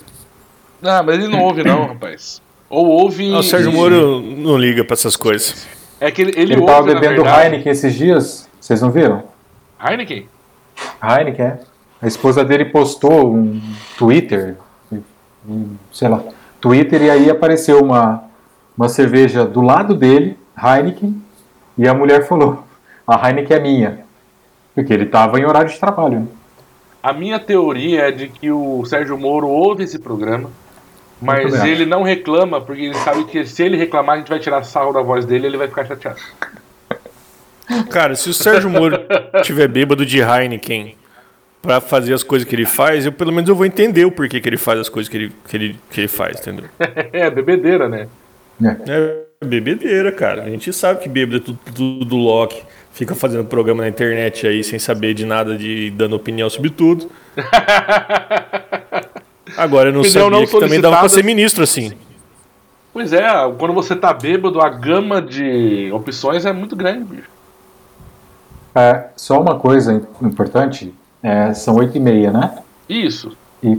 [0.85, 2.41] Ah, mas ele não ouve, não, rapaz.
[2.69, 3.33] Ou ouve.
[3.35, 5.67] Ah, o Sérgio e- Moro não liga para essas coisas.
[6.01, 8.91] É que ele, ele, Ele tava ouve, na bebendo verdade- Heineken esses dias, vocês não
[8.91, 9.25] viram?
[9.83, 10.29] Heineken?
[11.03, 11.59] Heineken, é.
[12.03, 13.61] A esposa dele postou um
[13.97, 14.57] Twitter,
[15.49, 16.23] um, sei lá,
[16.61, 18.25] Twitter, e aí apareceu uma,
[18.77, 21.23] uma cerveja do lado dele, Heineken,
[21.79, 22.65] e a mulher falou:
[23.07, 24.05] a Heineken é minha.
[24.75, 26.21] Porque ele tava em horário de trabalho.
[26.21, 26.27] né?
[27.03, 30.51] A minha teoria é de que o Sérgio Moro ouve esse programa,
[31.25, 34.63] mas ele não reclama, porque ele sabe que se ele reclamar, a gente vai tirar
[34.63, 36.21] sarro da voz dele e ele vai ficar chateado.
[37.91, 38.99] Cara, se o Sérgio Moro
[39.43, 40.97] tiver bêbado de Heineken
[41.63, 44.41] para fazer as coisas que ele faz, eu pelo menos eu vou entender o porquê
[44.41, 46.67] que ele faz as coisas que ele, que ele, que ele faz, entendeu?
[47.13, 48.07] É, bebedeira, né?
[48.89, 50.43] É bebedeira, cara.
[50.43, 52.63] A gente sabe que bêbado é tudo, tudo do Loki.
[52.93, 57.11] Fica fazendo programa na internet aí sem saber de nada, de dando opinião sobre tudo.
[59.57, 61.09] Agora eu não Opinião sabia não que também dava pra solicitada.
[61.09, 61.93] ser ministro assim.
[62.93, 63.23] Pois é,
[63.59, 67.29] quando você tá bêbado, a gama de opções é muito grande, bicho.
[68.75, 72.59] É, só uma coisa importante: é, são oito e meia, né?
[72.89, 73.37] Isso.
[73.63, 73.73] E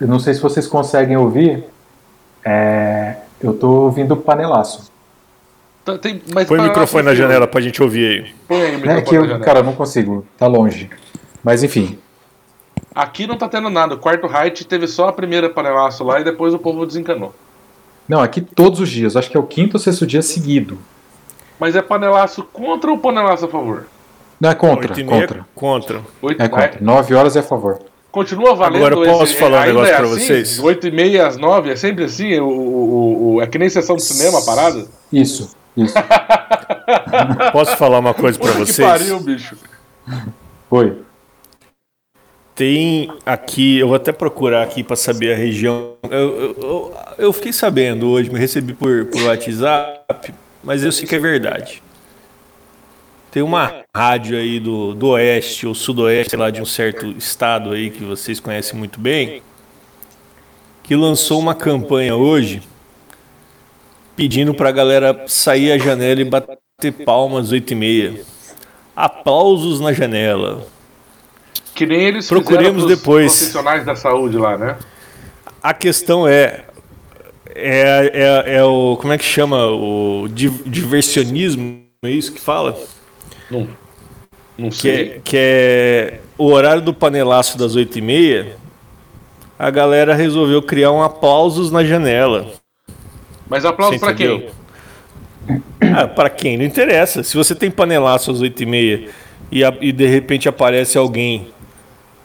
[0.00, 1.64] eu não sei se vocês conseguem ouvir,
[2.44, 4.90] é, eu tô ouvindo panelaço.
[5.84, 8.34] Tá- Tem, mas Põe o microfone na janela pra gente ouvir aí.
[8.48, 9.44] Põe aí o É microfone que na eu, janela.
[9.44, 10.90] cara, eu não consigo, tá longe.
[11.44, 11.98] Mas enfim,
[12.96, 13.94] Aqui não tá tendo nada.
[13.94, 17.34] O quarto height teve só a primeira panelaço lá e depois o povo desencanou.
[18.08, 20.78] não, aqui todos os dias, acho que é o quinto ou sexto dia seguido.
[21.60, 23.86] Mas é panelaço contra ou panelaço a favor?
[24.40, 25.46] Não é contra, Oito e meia, contra.
[25.54, 26.00] contra.
[26.22, 26.78] Oito, É contra.
[26.80, 27.80] Nove horas é a favor.
[28.10, 30.18] Continua valendo Agora eu posso esse- falar um ainda negócio é pra assim?
[30.26, 30.58] vocês?
[30.58, 32.38] 8 e meia às 9, é sempre assim?
[32.40, 34.86] O, o- o- é que nem sessão de cinema, a parada?
[35.12, 35.94] Isso, isso.
[37.52, 38.88] Posso falar uma coisa pra Puta que vocês?
[38.88, 39.56] pariu, bicho.
[40.70, 40.98] Foi.
[42.56, 45.92] Tem aqui, eu vou até procurar aqui para saber a região.
[46.10, 50.32] Eu, eu, eu, fiquei sabendo hoje, me recebi por, por WhatsApp,
[50.64, 51.82] mas eu sei que é verdade.
[53.30, 57.90] Tem uma rádio aí do, do oeste ou sudoeste, lá de um certo estado aí
[57.90, 59.42] que vocês conhecem muito bem,
[60.82, 62.62] que lançou uma campanha hoje
[64.16, 68.20] pedindo para a galera sair a janela e bater palmas 8 e meia.
[68.96, 70.74] Aplausos na janela.
[71.74, 73.36] Que nem eles Procuremos depois.
[73.36, 74.76] profissionais da saúde lá, né?
[75.62, 76.64] A questão é,
[77.54, 78.96] é, é, é o.
[79.00, 79.66] Como é que chama?
[79.66, 81.82] O diversionismo?
[82.04, 82.78] É isso que fala?
[83.50, 83.68] Não,
[84.56, 85.00] não que sei.
[85.00, 88.56] É, que é o horário do panelaço das 8 e meia.
[89.58, 92.46] A galera resolveu criar um aplausos na janela.
[93.48, 94.50] Mas aplausos para quem?
[95.94, 96.58] Ah, para quem?
[96.58, 97.22] Não interessa.
[97.22, 98.62] Se você tem panelaço às 8
[99.50, 101.48] e meia e, de repente aparece alguém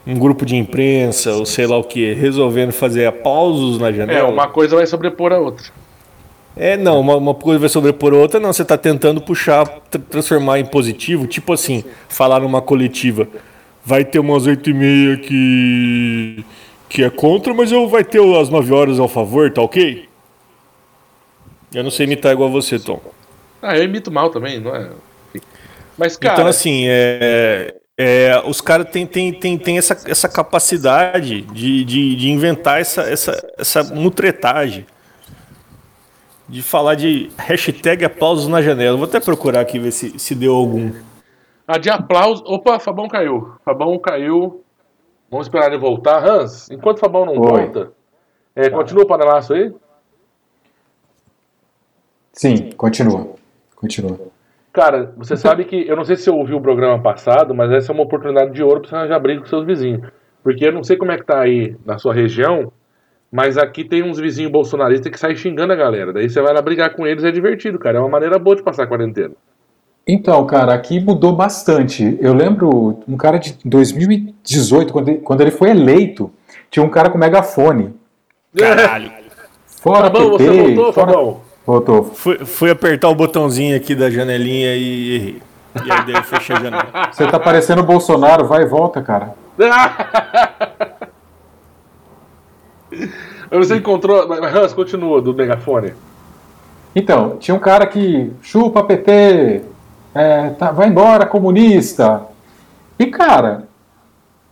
[0.06, 4.20] um grupo de imprensa ou sei lá o que, resolvendo fazer aplausos na janela.
[4.20, 5.66] É, uma coisa vai sobrepor a outra.
[6.56, 8.52] É, não, uma, uma coisa vai sobrepor a outra, não.
[8.52, 9.66] Você está tentando puxar,
[10.10, 13.28] transformar em positivo, tipo assim, falar numa coletiva.
[13.84, 16.46] Vai ter umas oito e meia que,
[16.90, 20.10] que é contra, mas eu vai ter as nove horas ao favor, tá ok?
[21.74, 23.00] Eu não sei imitar igual você, Tom.
[23.62, 24.90] Ah, eu imito mal também, não é?
[26.02, 26.34] Mas, cara.
[26.34, 32.16] Então, assim, é, é, os caras têm tem, tem, tem essa, essa capacidade de, de,
[32.16, 34.88] de inventar essa, essa, essa mutretagem.
[36.50, 38.98] De falar de hashtag aplausos na janela.
[38.98, 40.92] Vou até procurar aqui ver se, se deu algum.
[41.68, 42.44] A de aplausos.
[42.48, 43.54] Opa, Fabão caiu.
[43.64, 44.64] Fabão caiu.
[45.30, 46.28] Vamos esperar ele voltar.
[46.28, 47.48] Hans, enquanto o Fabão não Oi.
[47.48, 47.92] volta,
[48.56, 49.72] é, continua o panelaço aí?
[52.34, 53.36] Sim, continua.
[53.76, 54.31] Continua.
[54.74, 55.88] Cara, você sabe que.
[55.88, 58.64] Eu não sei se você ouviu o programa passado, mas essa é uma oportunidade de
[58.64, 60.02] ouro pra você arranjar briga com seus vizinhos.
[60.44, 62.72] Porque eu não sei como é que tá aí na sua região,
[63.32, 66.14] mas aqui tem uns vizinhos bolsonaristas que saem xingando a galera.
[66.14, 67.98] Daí você vai lá brigar com eles, é divertido, cara.
[67.98, 69.34] É uma maneira boa de passar a quarentena.
[70.08, 72.18] Então, cara, aqui mudou bastante.
[72.20, 76.32] Eu lembro um cara de 2018, quando ele, quando ele foi eleito,
[76.70, 77.94] tinha um cara com megafone.
[78.58, 79.12] Caralho.
[79.66, 81.12] Fora Fabão, PT, você voltou, fora...
[81.12, 81.42] Fabão?
[81.65, 82.04] Voltou.
[82.04, 85.41] Fui, fui apertar o botãozinho aqui da janelinha e errei.
[85.76, 86.88] E aí daí eu fechei a janela.
[87.12, 89.36] Você tá parecendo o Bolsonaro, vai e volta, cara.
[93.52, 94.28] Você encontrou.
[94.28, 95.93] Mas Hans, continua do megafone.
[96.95, 99.62] Então, tinha um cara que chupa PT,
[100.13, 102.24] é, tá, vai embora, comunista.
[103.00, 103.63] E, cara,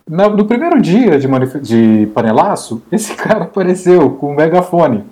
[0.08, 1.28] no, no primeiro dia de,
[1.60, 5.04] de panelaço, esse cara apareceu com um megafone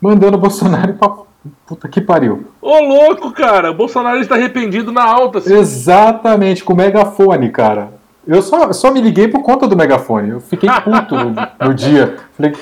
[0.00, 1.10] mandando o Bolsonaro pra
[1.66, 2.46] puta que pariu.
[2.60, 5.38] Ô louco, cara, o Bolsonaro está arrependido na alta.
[5.38, 5.54] Assim.
[5.54, 7.92] Exatamente, com o megafone, cara.
[8.26, 10.30] Eu só, só me liguei por conta do megafone.
[10.30, 11.34] Eu fiquei puto no,
[11.68, 12.16] no dia.
[12.36, 12.54] Falei,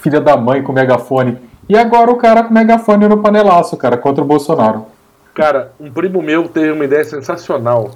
[0.00, 1.38] filha da mãe com megafone.
[1.68, 4.86] E agora o cara com megafone no panelaço, cara, contra o Bolsonaro.
[5.34, 7.92] Cara, um primo meu teve uma ideia sensacional.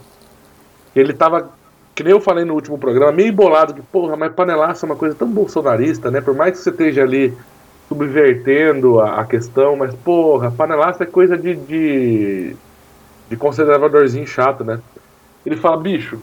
[0.95, 1.51] Ele tava,
[1.95, 4.97] que nem eu falei no último programa, meio bolado, que, porra, mas panelaço é uma
[4.97, 6.21] coisa tão bolsonarista, né?
[6.21, 7.37] Por mais que você esteja ali
[7.89, 12.57] subvertendo a, a, questão, mas porra, panelaço é coisa de, de,
[13.29, 14.81] de conservadorzinho chato, né?
[15.45, 16.21] Ele fala, bicho,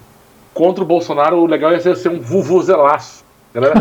[0.54, 3.24] contra o Bolsonaro o legal ia ser, ser um vuvuzelaço.
[3.54, 3.76] Galera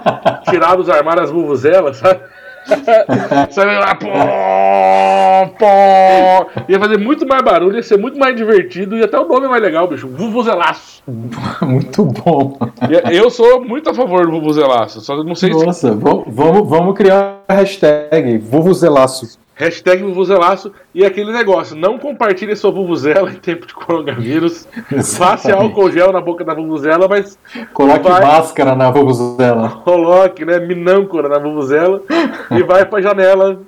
[0.48, 2.20] tirar dos armários as vuvuzelas, sabe?
[3.54, 4.06] Vai lá, pô,
[5.58, 6.62] pô.
[6.68, 9.48] Ia fazer muito mais barulho, ia ser muito mais divertido e até o nome é
[9.48, 10.08] mais legal, bicho.
[10.08, 11.02] Vuvuzelaço.
[11.62, 12.58] Muito bom.
[13.10, 15.98] Eu sou muito a favor do Vuvuzelaço, só não sei Nossa, se...
[15.98, 19.38] vamos, vamos criar a hashtag Vuvuzelaço.
[19.58, 24.68] Hashtag Vuvuzelaço e aquele negócio, não compartilhe sua Vuvuzela em tempo de coronavírus.
[25.16, 27.38] Faça álcool gel na boca da Vuvuzela, mas.
[27.72, 28.20] Coloque vai...
[28.20, 29.80] máscara na Vuvuzela.
[29.82, 30.58] Coloque, né?
[30.58, 32.02] Minâncora na Vuvuzela
[32.50, 33.58] e vai pra janela.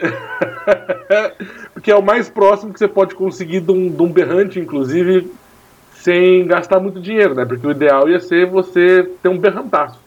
[1.74, 5.30] Porque é o mais próximo que você pode conseguir de um, de um berrante, inclusive,
[5.96, 7.44] sem gastar muito dinheiro, né?
[7.44, 10.05] Porque o ideal ia ser você ter um berrantaço.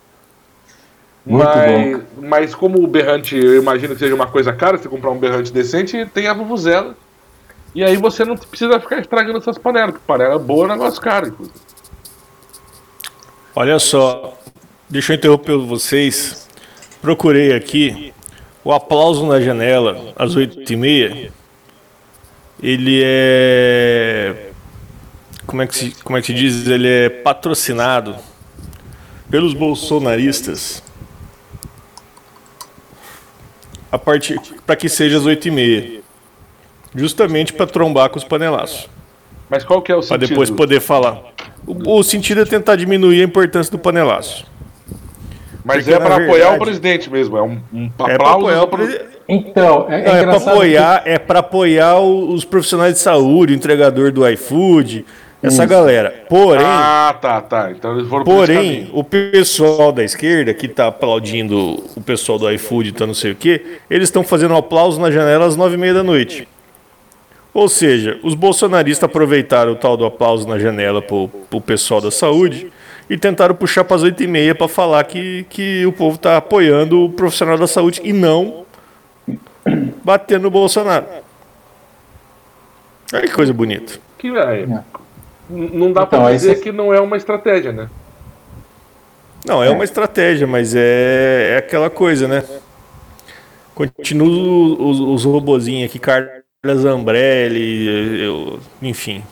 [1.30, 2.02] Muito mas, bom.
[2.26, 5.52] mas como o berrante, eu imagino que seja uma coisa cara, você comprar um berrante
[5.52, 6.96] decente, tem a vuvuzela.
[7.72, 11.00] E aí você não precisa ficar estragando essas panelas, porque panela boa é um negócio
[11.00, 11.56] caro, inclusive.
[13.54, 14.36] Olha só,
[14.88, 16.48] deixa eu interromper vocês.
[17.00, 18.12] Procurei aqui
[18.64, 21.32] o aplauso na janela às oito e meia.
[22.60, 24.50] Ele é
[25.46, 26.66] como é que se, como é que se diz?
[26.66, 28.16] Ele é patrocinado
[29.30, 30.82] pelos bolsonaristas
[33.90, 36.00] a partir para que seja às oito e meia,
[36.94, 38.88] justamente para trombar com os panelaços.
[39.48, 40.18] Mas qual que é o sentido?
[40.18, 41.22] Para depois poder falar.
[41.66, 44.46] O, o sentido é tentar diminuir a importância do panelaço.
[45.64, 47.36] Mas Porque, é para apoiar verdade- o presidente mesmo.
[47.36, 51.02] É um, um É para apoiar o pra- presi- Então, é, é é para apoiar,
[51.04, 55.04] é para apoiar os profissionais de saúde, o entregador do iFood,
[55.42, 55.66] essa Isso.
[55.66, 56.24] galera.
[56.28, 57.70] Porém, Ah, tá, tá.
[57.70, 62.92] Então eles foram porém, o pessoal da esquerda que tá aplaudindo o pessoal do iFood,
[62.92, 65.94] tá não sei o quê, eles estão fazendo aplauso na janela às nove e meia
[65.94, 66.46] da noite.
[67.52, 72.10] Ou seja, os bolsonaristas aproveitaram o tal do aplauso na janela pro, pro pessoal da
[72.10, 72.70] saúde
[73.08, 76.36] e tentaram puxar para as oito e meia para falar que, que o povo tá
[76.36, 78.64] apoiando o profissional da saúde e não
[80.04, 81.06] batendo no Bolsonaro.
[83.12, 83.94] Olha que coisa bonita.
[84.16, 84.62] Que é.
[84.62, 84.80] É.
[85.50, 87.88] Não dá Então, pra dizer que não é uma estratégia, né?
[89.46, 92.44] Não, é, uma estratégia, mas é, é aquela coisa, né?
[93.74, 96.30] Continua os, os robozinhos aqui, Carla
[96.76, 99.22] Zambelli, eu- enfim,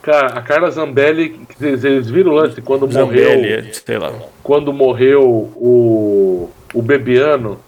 [0.00, 4.12] Cara, a Carla Zambelli, vocês viram o lance quando Zambelli, morreu, sei lá.
[4.42, 5.22] quando morreu
[5.54, 7.58] o, o Bebiano,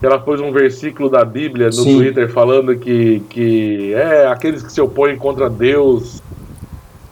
[0.00, 1.96] ela pôs um versículo da Bíblia no Sim.
[1.96, 6.22] Twitter falando que, que é aqueles que se opõem contra Deus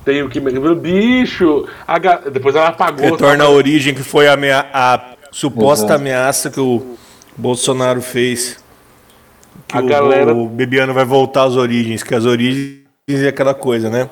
[0.05, 0.41] tem o que.
[0.41, 1.67] Bicho!
[1.87, 3.05] a Depois ela apagou.
[3.11, 6.01] Retorna à origem que foi a, amea- a suposta Exato.
[6.01, 6.97] ameaça que o
[7.37, 8.63] Bolsonaro fez.
[9.69, 13.55] Que A o, galera- o Bebiano vai voltar às origens, que as origens é aquela
[13.55, 14.09] coisa, né?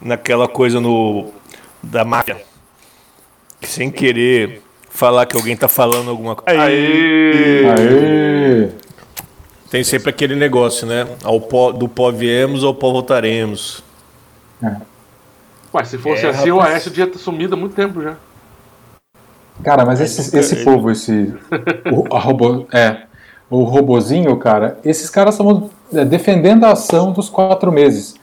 [0.00, 1.32] Naquela coisa no
[1.82, 2.36] da máfia.
[3.60, 6.60] Sem querer falar que alguém tá falando alguma coisa.
[6.62, 7.64] Aê!
[7.68, 8.68] Aê!
[9.70, 11.06] Tem sempre aquele negócio, né?
[11.24, 13.82] Ao pó, do pó viemos, ao pó voltaremos.
[15.74, 16.74] Ué, se fosse É, assim, o rapaz.
[16.74, 18.14] Aécio tinha ter sumido há muito tempo já.
[19.64, 21.32] Cara, mas esse, esse povo, esse.
[21.92, 23.02] O, a robô, é.
[23.48, 28.14] O robozinho, cara, esses caras estão é, defendendo a ação dos quatro meses.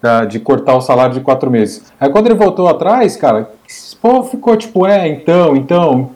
[0.00, 1.92] da- de cortar o salário de quatro meses.
[1.98, 6.10] Aí quando ele voltou atrás, cara, esse povo ficou tipo, é, então, então.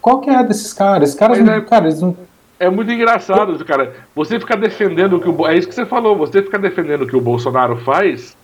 [0.00, 1.08] Qual que é desses caras?
[1.10, 2.16] Esses caras, Mas não, é- cara, eles não.
[2.58, 3.92] É muito engraçado, cara.
[4.14, 5.46] Você ficar defendendo o que o.
[5.46, 8.36] É isso que você falou, você ficar defendendo o que o Bolsonaro faz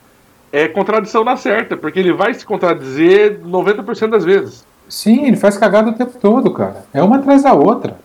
[0.52, 4.64] é contradição na certa, porque ele vai se contradizer 90% das vezes.
[4.88, 6.84] Sim, ele faz cagada o tempo todo, cara.
[6.92, 7.96] É uma atrás da outra.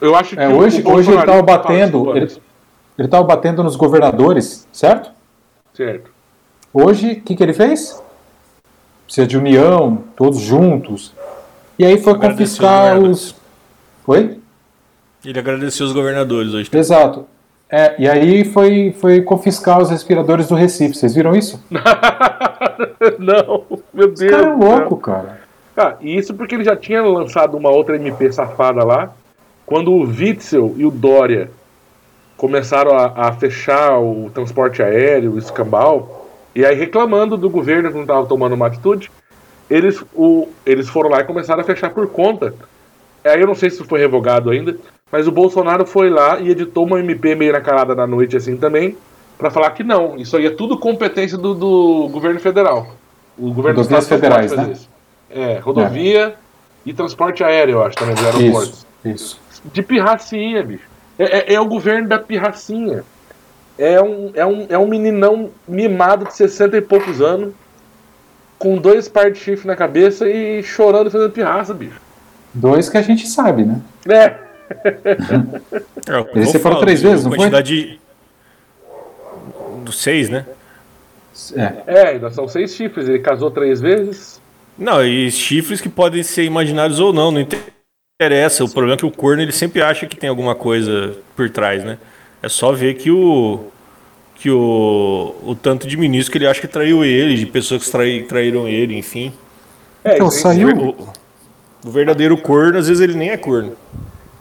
[0.00, 2.16] Eu acho que É, hoje, o hoje ele tava bolsonarismo- batendo.
[2.16, 2.32] Ele,
[2.98, 5.10] ele tava batendo nos governadores, certo?
[5.72, 6.10] Certo.
[6.72, 8.02] Hoje, o que, que ele fez?
[9.04, 11.12] Precisa de união, todos juntos.
[11.78, 13.34] E aí foi Agradeceu confiscar os os.
[14.06, 14.38] Oi?
[15.24, 16.68] Ele agradeceu os governadores hoje.
[16.72, 17.26] Exato.
[17.70, 20.94] É, e aí foi, foi confiscar os respiradores do Recife.
[20.94, 21.62] Vocês viram isso?
[23.18, 24.20] não, meu Deus.
[24.20, 25.40] Esse cara é louco, cara.
[25.76, 29.12] Ah, e isso porque ele já tinha lançado uma outra MP safada lá,
[29.66, 31.50] quando o Witzel e o Dória
[32.36, 37.94] começaram a, a fechar o transporte aéreo, o escambau, e aí reclamando do governo que
[37.94, 39.10] não estava tomando uma atitude,
[39.68, 42.54] eles, o, eles foram lá e começaram a fechar por conta.
[43.24, 44.76] Aí eu não sei se foi revogado ainda,
[45.14, 48.56] mas o Bolsonaro foi lá e editou uma MP meio na calada da noite assim
[48.56, 48.96] também,
[49.38, 52.96] para falar que não, isso aí é tudo competência do, do governo federal.
[53.38, 54.70] O governo do Rodovias federais, né?
[54.72, 54.90] isso.
[55.30, 56.34] É, rodovia
[56.84, 58.86] e transporte aéreo, eu acho, também, dos aeroportos.
[59.04, 59.40] Isso, isso.
[59.72, 60.82] De pirracinha, bicho.
[61.16, 63.04] É, é- é o governo da pirracinha.
[63.78, 67.54] É um, é, um, é um meninão mimado de 60 e poucos anos,
[68.58, 72.00] com dois par de chifre na cabeça e chorando fazendo pirraça, bicho.
[72.52, 73.80] Dois que a gente sabe, né?
[74.08, 74.43] É,
[76.06, 77.38] É, vou foram falar, três vezes, não foi?
[77.38, 78.00] quantidade de...
[79.84, 80.44] Dos seis, né?
[81.56, 81.82] É.
[81.86, 83.08] é, ainda são seis chifres.
[83.08, 84.40] Ele casou três vezes.
[84.78, 87.40] Não, e chifres que podem ser imaginários ou não, não
[88.20, 88.64] interessa.
[88.64, 91.82] O problema é que o corno ele sempre acha que tem alguma coisa por trás,
[91.84, 91.98] né?
[92.42, 93.64] É só ver que o
[94.36, 97.90] que o, o tanto de ministro que ele acha que traiu ele, de pessoas que
[97.90, 99.32] trai, traíram ele, enfim.
[100.04, 101.08] É, Então, saiu, O,
[101.86, 103.74] o verdadeiro corno, às vezes ele nem é corno.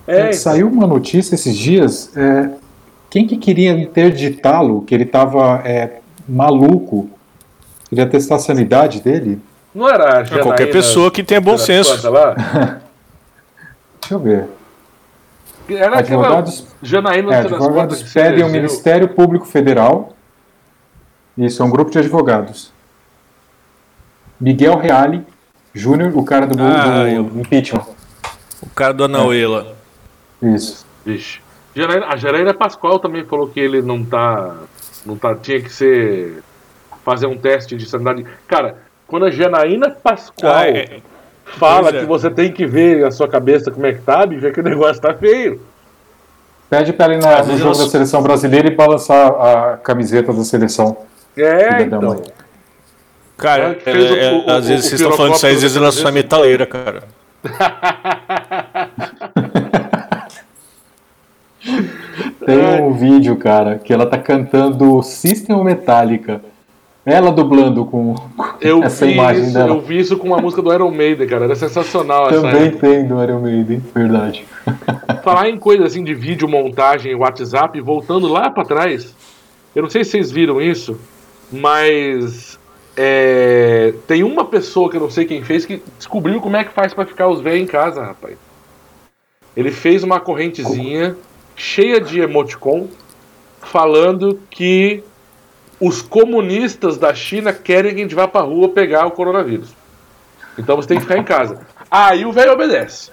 [0.08, 0.34] É, então.
[0.34, 2.16] saiu uma notícia esses dias.
[2.18, 2.50] é,
[3.10, 7.10] quem que queria interditá-lo, que ele estava é, maluco,
[7.88, 9.40] queria testar a sanidade dele?
[9.74, 12.10] Não era a Janaína Qualquer pessoa que tenha bom senso.
[12.10, 12.34] Lá?
[14.02, 14.46] Deixa eu ver.
[15.70, 18.50] Era Advogados, Janaína é, advogados pedem ao elegeu.
[18.50, 20.14] Ministério Público Federal.
[21.38, 22.72] Isso, é um grupo de advogados.
[24.40, 25.26] Miguel Reale
[25.74, 27.86] Júnior, o cara do, Ah, do eu- impeachment.
[28.62, 29.76] O cara do Anauela.
[30.44, 30.86] Isso.
[31.06, 31.40] Vixe.
[32.08, 34.56] A Janaína Pascoal também falou que ele não tá.
[35.06, 35.36] Não tá.
[35.36, 36.44] Tinha que ser.
[37.04, 38.26] Fazer um teste de sanidade.
[38.48, 38.78] Cara,
[39.08, 41.00] quando a Janaína Pascoal Ah, é.
[41.58, 42.00] fala Pois é.
[42.00, 44.60] que você tem que ver a sua cabeça como é que tá, bicho, é que
[44.60, 45.62] o negócio tá feio.
[46.70, 50.44] Pede pra ele ir na- no jogo da seleção brasileira e balançar a camiseta da
[50.44, 50.96] seleção.
[51.36, 52.22] É, então.
[53.38, 55.76] Cara, é, o- é, o- às o- vezes vocês estão falando isso aí, às vezes
[55.78, 57.04] ela só é metaleira, cara.
[62.46, 66.42] Tem um vídeo, cara, que ela tá cantando System Metallica.
[67.06, 68.16] Ela dublando com
[68.62, 69.72] Eu essa imagem isso, dela.
[69.72, 71.46] eu vi isso com uma música do Iron Maiden, cara.
[71.46, 72.88] Era sensacional essa Também época.
[72.88, 74.46] tem do Iron Maiden, verdade.
[75.22, 79.14] Falar em coisa assim de vídeo, montagem, WhatsApp, voltando lá pra trás.
[79.76, 80.98] Eu não sei se vocês viram isso,
[81.52, 82.58] mas
[82.96, 86.72] é, tem uma pessoa que eu não sei quem fez que descobriu como é que
[86.72, 88.38] faz pra ficar os velhos em casa, rapaz.
[89.58, 91.18] Ele fez uma correntezinha
[91.64, 92.90] cheia de emoticon
[93.62, 95.02] falando que
[95.80, 99.70] os comunistas da China querem que a gente vá pra rua pegar o coronavírus.
[100.58, 101.62] Então você tem que ficar em casa.
[101.90, 103.12] Aí o velho obedece.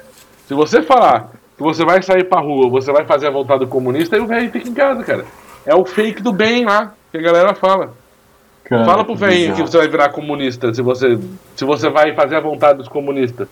[0.49, 3.69] Se você falar que você vai sair pra rua, você vai fazer a vontade do
[3.69, 5.25] comunista, aí o velho fica em casa, cara.
[5.65, 7.95] É o fake do bem lá, que a galera fala.
[8.65, 11.19] Cara, Fala pro velhinho que você vai virar comunista se você,
[11.55, 13.47] se você vai fazer a vontade dos comunistas.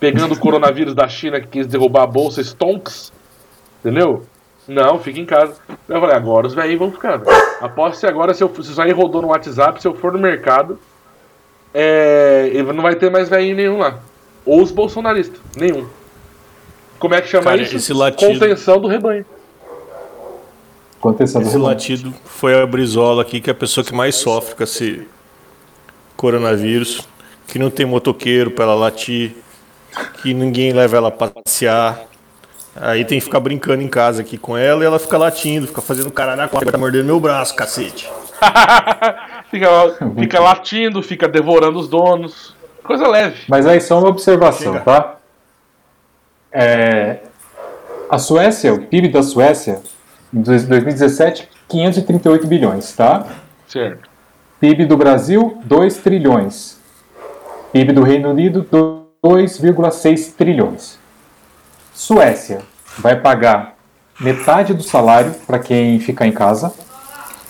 [0.00, 3.12] Pegando o coronavírus da China que quis derrubar a bolsa Stonks.
[3.80, 4.24] Entendeu?
[4.68, 5.54] Não, fica em casa.
[5.88, 7.16] Eu falei, agora os velhinhos vão ficar.
[7.16, 7.36] velho.
[7.60, 10.18] Aposto que agora, se, eu, se isso aí rodou no WhatsApp, se eu for no
[10.18, 10.78] mercado,
[11.72, 13.98] é, ele não vai ter mais velhinho nenhum lá.
[14.44, 15.40] Ou os bolsonaristas.
[15.56, 15.88] Nenhum.
[16.98, 17.76] Como é que chama Cara, isso?
[17.76, 19.24] esse latido- Contenção do rebanho.
[20.98, 24.64] Acontecendo Esse latido foi a Brizola aqui, que é a pessoa que mais sofre com
[24.64, 25.06] esse
[26.16, 27.06] coronavírus,
[27.46, 29.36] que não tem motoqueiro pra ela latir,
[30.20, 32.07] que ninguém leva ela pra passear.
[32.80, 35.80] Aí tem que ficar brincando em casa aqui com ela e ela fica latindo, fica
[35.82, 38.08] fazendo caralho na tá mordendo meu braço, cacete.
[39.50, 39.68] fica,
[40.18, 42.54] fica latindo, fica devorando os donos.
[42.84, 43.42] Coisa leve.
[43.48, 44.84] Mas aí só uma observação, Chega.
[44.84, 45.16] tá?
[46.52, 47.18] É,
[48.08, 49.80] a Suécia, o PIB da Suécia,
[50.32, 53.26] em dois- 2017, 538 bilhões, tá?
[53.66, 54.08] Certo.
[54.60, 56.78] PIB do Brasil, 2 trilhões.
[57.72, 60.97] PIB do Reino Unido, 2,6 trilhões.
[61.98, 62.60] Suécia
[62.96, 63.74] vai pagar
[64.20, 66.72] metade do salário para quem ficar em casa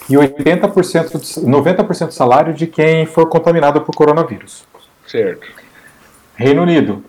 [0.08, 4.64] e 80%, do- 90% do salário de quem for contaminado por coronavírus.
[5.06, 5.46] Certo.
[6.34, 7.04] Reino Unido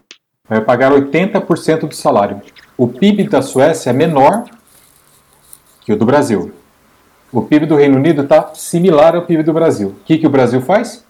[0.49, 2.41] vai pagar 80% do salário.
[2.77, 4.43] O PIB da Suécia é menor
[5.79, 6.53] que o do Brasil.
[7.31, 9.95] O PIB do Reino Unido está similar ao PIB do Brasil.
[10.01, 11.05] O que, que o Brasil faz?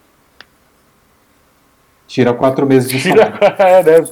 [2.06, 3.56] Tira quatro meses de Tira, salário.
[3.90, 4.06] é, né?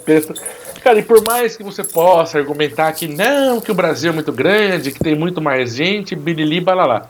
[0.83, 4.33] Cara, e por mais que você possa argumentar que não, que o Brasil é muito
[4.33, 7.09] grande, que tem muito mais gente, bilili, balalá.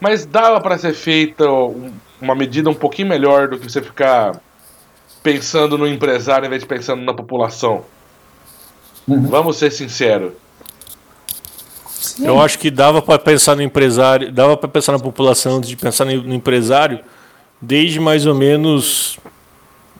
[0.00, 4.40] Mas dava para ser feita um- uma medida um pouquinho melhor do que você ficar
[5.22, 7.84] pensando no empresário em vez de pensando na população.
[9.06, 10.32] Vamos ser sinceros.
[12.22, 15.76] Eu acho que dava pra pensar no empresário, dava para pensar na população antes de
[15.76, 17.00] pensar no empresário,
[17.60, 19.18] desde mais ou menos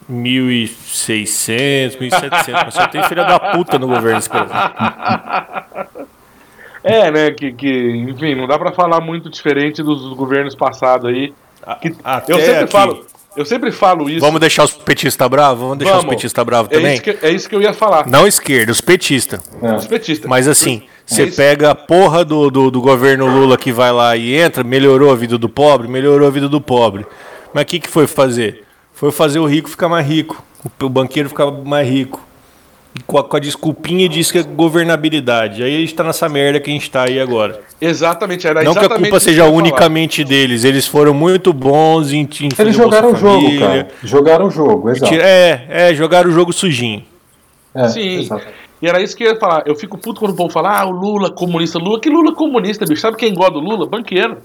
[0.08, 4.30] 1600, 1700, mas só tem filha da puta no governo desse.
[6.82, 7.30] É, né?
[7.30, 11.32] Que, que enfim, não dá para falar muito diferente dos governos passados aí.
[11.80, 12.72] Que- Até eu sempre aqui.
[12.72, 14.20] falo, eu sempre falo isso.
[14.20, 15.60] Vamos deixar os petistas bravos?
[15.62, 16.04] Vamos deixar Vamos.
[16.10, 16.92] os petistas bravos é, também?
[16.94, 18.06] isso que, é isso que eu ia falar.
[18.06, 19.40] Não esquerda, os petistas.
[19.78, 20.28] Os petistas.
[20.28, 24.14] Mas assim, você É pega a porra do, do, do governo Lula que vai lá
[24.14, 27.06] e entra, melhorou a vida do pobre, melhorou a vida do pobre.
[27.54, 28.62] Mas o que, que foi fazer?
[29.04, 32.26] Foi fazer o rico ficar mais rico, o, o banqueiro ficar mais rico.
[33.06, 35.62] Com a, com a desculpinha disso que é governabilidade.
[35.62, 37.60] Aí a gente tá nessa merda que a gente tá aí agora.
[37.78, 39.58] Exatamente, era Não que a exatamente culpa seja ia falar.
[39.58, 43.66] unicamente deles, eles foram muito bons em, em fazer Eles jogaram o jogo, Família.
[43.66, 43.88] cara.
[44.02, 45.12] Jogaram o jogo, exato.
[45.12, 47.04] É, é, jogaram o jogo sujinho.
[47.74, 48.20] É, Sim.
[48.20, 48.46] exato.
[48.80, 49.64] E era isso que eu ia falar.
[49.66, 51.78] Eu fico puto quando o povo fala, ah, o Lula comunista.
[51.78, 53.02] Lula, que Lula comunista, bicho?
[53.02, 53.84] Sabe quem gosta do Lula?
[53.86, 54.38] Banqueiro.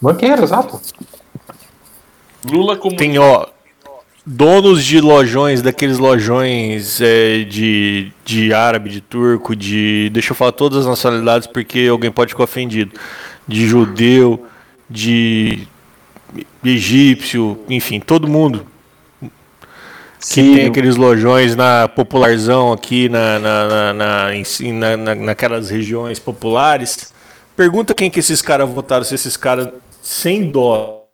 [0.00, 0.80] Banqueiro, exato.
[2.50, 3.04] Lula comunista.
[3.04, 3.44] Tem, ó,
[4.26, 10.10] donos de lojões, daqueles lojões é, de, de árabe, de turco, de.
[10.12, 12.90] Deixa eu falar todas as nacionalidades porque alguém pode ficar ofendido.
[13.46, 14.44] De judeu,
[14.90, 15.68] de
[16.64, 18.66] egípcio, enfim, todo mundo
[19.20, 20.66] que tem Sírio.
[20.70, 27.12] aqueles lojões na popularzão aqui na, na, na, na- em na- na- naquelas regiões populares.
[27.56, 29.68] Pergunta quem que esses caras votaram, se esses caras
[30.02, 31.05] sem dó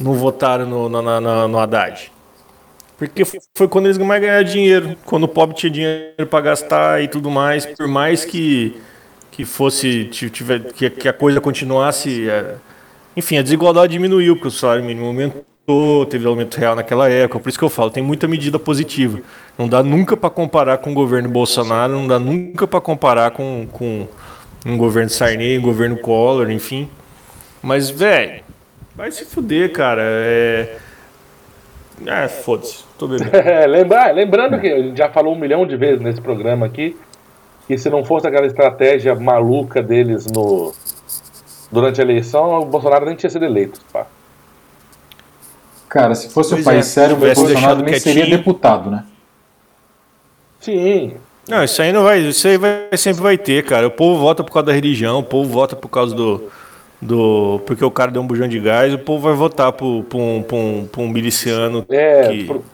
[0.00, 2.10] não votaram no, no, no Haddad.
[2.98, 3.24] Porque
[3.56, 7.30] foi quando eles mais ganharam dinheiro, quando o pobre tinha dinheiro para gastar e tudo
[7.30, 8.76] mais, por mais que,
[9.30, 12.28] que fosse ti- tiver, que, que a coisa continuasse.
[12.28, 12.56] é,
[13.16, 17.48] enfim, a desigualdade diminuiu, porque o salário mínimo aumentou, teve aumento real naquela época, por
[17.48, 19.20] isso que eu falo, tem muita medida positiva.
[19.58, 23.66] Não dá nunca para comparar com o governo Bolsonaro, não dá nunca para comparar com,
[23.72, 24.06] com
[24.66, 26.88] um governo Sarney, um governo Collor, enfim.
[27.62, 28.42] Mas, velho,
[29.00, 30.02] vai se fuder, cara.
[30.04, 30.76] É,
[32.06, 33.30] É, foda-se, tô bebendo.
[33.34, 36.96] É, lembrar, lembrando que a gente já falou um milhão de vezes nesse programa aqui
[37.66, 40.74] que se não fosse aquela estratégia maluca deles no
[41.70, 43.80] durante a eleição, o Bolsonaro nem tinha sido eleito.
[43.92, 44.06] Pá.
[45.88, 48.38] Cara, se fosse Pois um país é, sério, o Bolsonaro nem seria quietinho.
[48.38, 49.04] deputado, né?
[50.60, 51.14] Sim.
[51.48, 52.18] Não, isso aí não vai.
[52.18, 53.86] Isso aí vai, sempre vai ter, cara.
[53.86, 56.50] O povo vota por causa da religião, o povo vota por causa do.
[57.00, 60.18] Do porque o cara deu um bujão de gás, o povo vai votar por, por,
[60.18, 62.44] um, um, um miliciano É, que.
[62.44, 62.64] pro-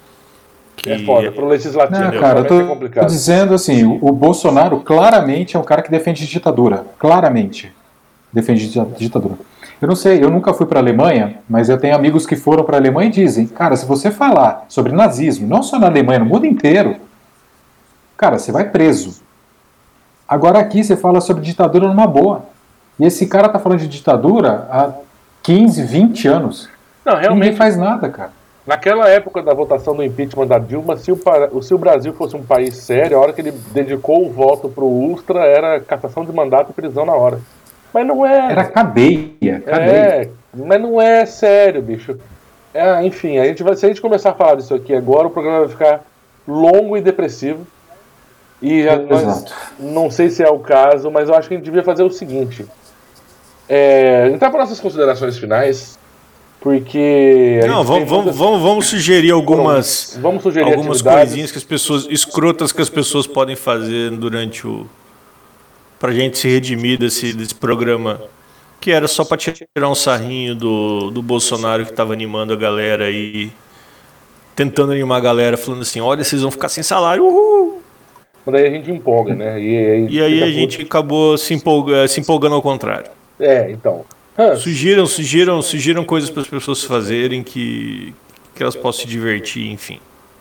[0.76, 1.32] que é foda.
[1.32, 5.58] Pro legislativo, Não, cara, eu tô, é tô dizendo assim, o, o Bolsonaro claramente é
[5.58, 6.84] um cara que defende ditadura.
[6.98, 7.72] Claramente.
[8.32, 9.36] Defende dita- ditadura.
[9.80, 12.62] Eu não sei, eu nunca fui para a Alemanha, mas eu tenho amigos que foram
[12.64, 16.18] para a Alemanha e dizem, cara, se você falar sobre nazismo, não só na Alemanha,
[16.20, 16.96] no mundo inteiro,
[18.16, 19.20] cara, você vai preso.
[20.28, 22.46] Agora aqui você fala sobre ditadura numa boa.
[22.98, 24.90] E esse cara tá falando de ditadura há
[25.42, 26.68] 15, 20 anos.
[27.04, 28.30] Não, Ninguém realmente, faz nada, cara.
[28.66, 31.18] naquela época da votação do impeachment da Dilma, se o,
[31.62, 34.86] se o Brasil fosse um país sério, a hora que ele dedicou o voto pro
[34.86, 37.38] Ustra era cassação de mandato e prisão na hora.
[37.94, 38.50] Mas não é.
[38.50, 39.90] Era cadeia, cadeia.
[39.90, 42.18] É, mas não é sério, bicho.
[42.74, 45.30] É, enfim, a gente vai, se a gente começar a falar disso aqui agora, o
[45.30, 46.00] programa vai ficar
[46.46, 47.66] longo e depressivo.
[48.60, 49.54] E já nós- Exato.
[49.78, 52.10] não sei se é o caso, mas eu acho que a gente devia fazer o
[52.10, 52.66] seguinte:
[53.68, 55.98] é, entrar para nossas considerações finais,
[56.60, 57.60] porque.
[57.66, 62.06] Não, vamos, muitas- vamos, vamos sugerir algumas, Vamos sugerir algumas coisinhas que as pessoas.
[62.10, 64.86] escrotas que as pessoas podem fazer durante o.
[65.98, 68.20] pra gente se redimir desse, desse programa.
[68.78, 73.10] Que era só pra tirar um sarrinho do, do Bolsonaro que tava animando a galera
[73.10, 73.50] e.
[74.54, 77.82] Tentando animar a galera, falando assim: olha, vocês vão ficar sem salário, uhul!
[78.46, 79.60] Daí a gente empolga, né?
[79.60, 83.10] E, E aí fica a gente acabou se, empolga, se empolgando ao contrário.
[83.38, 84.04] É, então.
[84.58, 88.14] Sugiram, sugiram, sugiram coisas para as pessoas fazerem que,
[88.54, 89.98] que elas possam se divertir, enfim.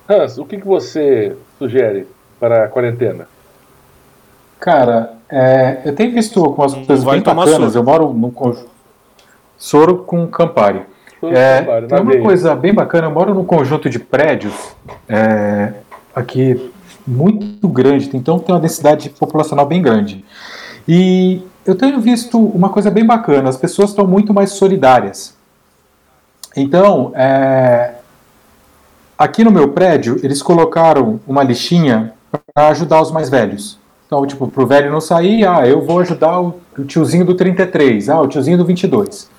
[0.07, 2.05] Hans, o que, que você sugere
[2.39, 3.27] para a quarentena?
[4.59, 7.73] Cara, é, eu tenho visto algumas coisas vai bem tomar bacanas.
[7.73, 7.79] soro.
[7.79, 8.69] Eu moro num conjunto.
[9.57, 10.81] Soro com Campari.
[11.19, 12.23] Soro É, Campari, tem uma veia.
[12.23, 13.07] coisa bem bacana.
[13.07, 14.53] Eu moro num conjunto de prédios
[15.07, 15.73] é,
[16.13, 16.71] aqui
[17.07, 20.25] muito grande, então tem uma densidade populacional bem grande.
[20.87, 23.49] E eu tenho visto uma coisa bem bacana.
[23.49, 25.35] As pessoas estão muito mais solidárias.
[26.55, 27.95] Então, é,
[29.17, 32.13] aqui no meu prédio, eles colocaram uma lixinha
[32.53, 33.79] para ajudar os mais velhos.
[34.05, 38.21] Então, tipo, pro velho não sair, ah, eu vou ajudar o, tiozinho do 33, ah,
[38.21, 39.29] o tiozinho do 22.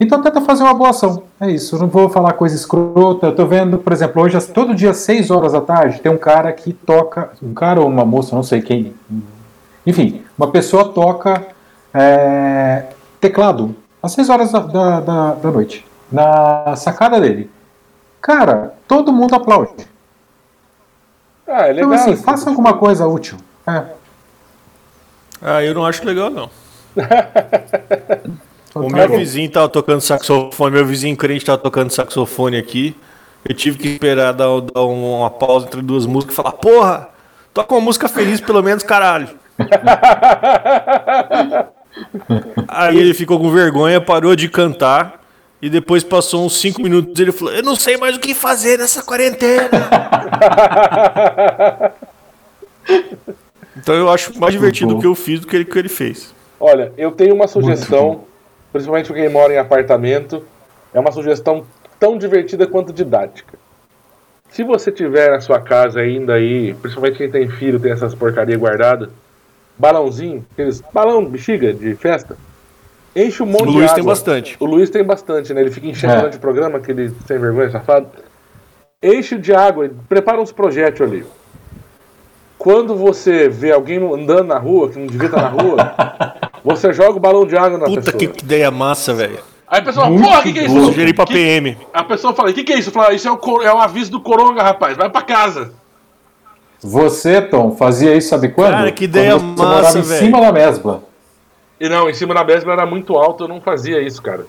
[0.00, 1.22] Então tenta fazer uma boa ação.
[1.38, 3.26] É isso, não vou falar coisa escrota.
[3.26, 6.16] Eu tô vendo, por exemplo, hoje, todo dia, às 6 horas da tarde, tem um
[6.16, 8.94] cara que toca, um cara ou uma moça, não sei quem.
[9.86, 11.46] Enfim, uma pessoa toca
[11.92, 12.86] é,
[13.20, 17.50] teclado às 6 horas da, da, da- noite, na sacada dele.
[18.20, 19.86] Cara, todo mundo aplaude.
[21.46, 21.92] Ah, é legal.
[21.92, 23.36] Então, assim, esse faça alguma coisa útil.
[23.66, 23.84] É.
[25.40, 26.48] Ah, eu não acho legal, não.
[28.74, 32.96] O meu vizinho tava tocando saxofone, meu vizinho crente tava tocando saxofone aqui.
[33.46, 37.08] Eu tive que esperar dar, dar uma pausa entre duas músicas e falar, porra,
[37.52, 39.28] toca uma música feliz pelo menos, caralho.
[42.68, 45.20] Aí ele ficou com vergonha, parou de cantar.
[45.60, 48.76] E depois passou uns 5 minutos ele falou: Eu não sei mais o que fazer
[48.78, 49.70] nessa quarentena.
[53.76, 56.34] então eu acho mais divertido o que eu fiz do que ele, que ele fez.
[56.58, 58.24] Olha, eu tenho uma sugestão,
[58.72, 60.44] principalmente pra quem mora em apartamento,
[60.92, 61.64] é uma sugestão
[61.98, 63.56] tão divertida quanto didática.
[64.50, 68.58] Se você tiver na sua casa ainda aí, principalmente quem tem filho, tem essas porcaria
[68.58, 69.10] guardada,
[69.86, 72.36] balãozinho, aqueles balão bexiga de festa,
[73.16, 73.94] enche um monte O de Luiz água.
[73.96, 74.56] tem bastante.
[74.60, 75.60] O Luiz tem bastante, né?
[75.60, 76.16] Ele fica enchendo É.
[76.18, 78.06] durante o programa, aquele sem vergonha, safado.
[79.02, 81.26] Enche de água, prepara uns projéteis ali.
[82.56, 85.94] Quando você vê alguém andando na rua, que não devia estar na rua,
[86.64, 88.32] você joga o balão de água na Puta pessoa.
[88.32, 89.40] que ideia massa, velho.
[89.66, 90.84] Aí a pessoa Muito porra, o que, que é isso?
[90.84, 91.76] Sugerei pra Que- PM.
[91.92, 92.92] A pessoa fala, o que, que é isso?
[92.92, 95.72] Fala, isso é o, cor- é o aviso do Coronga, rapaz, vai pra casa.
[96.82, 98.72] Você, Tom, fazia isso sabe quando?
[98.72, 100.24] Cara, que ideia quando você massa, morava em velho.
[100.24, 101.02] cima da mesbla.
[101.80, 104.46] E não, em cima da mesma era muito alto, eu não fazia isso, cara.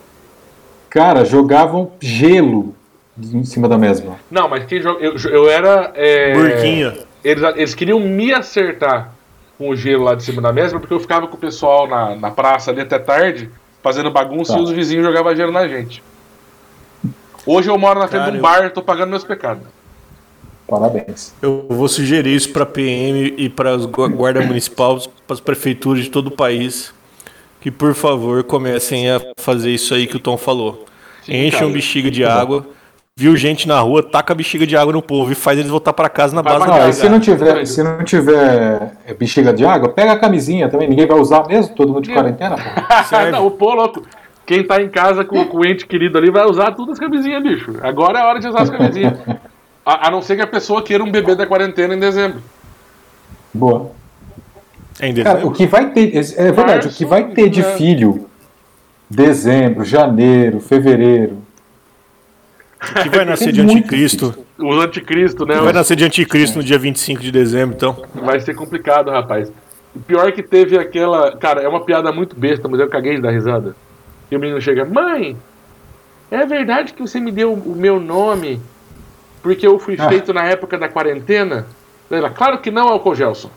[0.90, 2.76] Cara, jogavam gelo
[3.18, 4.16] em cima da mesma.
[4.32, 5.04] Não, mas quem joga.
[5.04, 5.92] Eu, eu era.
[5.96, 6.98] É, Burquinha.
[7.24, 9.12] Eles, eles queriam me acertar
[9.58, 12.16] com o gelo lá de cima da mesma, porque eu ficava com o pessoal na,
[12.16, 13.50] na praça ali até tarde,
[13.82, 14.60] fazendo bagunça Tá.
[14.60, 16.04] e os vizinhos jogavam gelo na gente.
[17.46, 19.64] Hoje eu moro na frente Cara, de um eu- bar, tô pagando meus pecados.
[20.68, 21.34] Parabéns.
[21.42, 26.10] Eu vou sugerir isso pra PM e para os guarda municipal, para as prefeituras de
[26.10, 26.94] todo o país,
[27.60, 30.86] que por favor comecem a fazer isso aí que o Tom falou.
[31.28, 31.68] Enchem cara.
[31.68, 32.66] um bexiga de água,
[33.16, 35.94] viu gente na rua, taca a bexiga de água no povo e faz eles voltar
[35.94, 39.54] para casa na Vai base da e se não tiver, se não tiver é, bexiga
[39.54, 40.90] de água, pega a camisinha também.
[40.90, 42.56] Ninguém vai usar mesmo, todo mundo de quarentena.
[43.32, 44.04] não, pô, louco.
[44.46, 47.42] Quem tá em casa com, com o ente querido ali vai usar todas as camisinhas,
[47.42, 47.76] bicho.
[47.82, 49.18] Agora é hora de usar as camisinhas.
[49.86, 52.42] A, a não ser que a pessoa queira um bebê da quarentena em dezembro.
[53.54, 53.92] Boa.
[55.00, 55.52] É em Cara, o dezembro.
[55.58, 57.76] que vai ter, é verdade, o que vai ter de é.
[57.76, 58.30] filho
[59.10, 61.38] dezembro, janeiro, fevereiro.
[63.02, 64.46] que vai nascer de é muito anticristo.
[64.58, 65.56] Os anticristo, né?
[65.56, 68.04] Vai nascer de anticristo no dia 25 de dezembro, então.
[68.14, 69.52] Vai ser complicado, rapaz.
[69.96, 71.36] O pior é que teve aquela.
[71.38, 73.76] Cara, é uma piada muito besta, mas eu caguei de dar risada.
[74.32, 75.38] E o menino chega: Mãe,
[76.32, 78.60] é verdade que você me deu o meu nome
[79.44, 80.08] porque eu fui Ah.
[80.10, 81.68] feito na época da quarentena?
[82.10, 83.52] Ela, claro que não, Alco Gelson.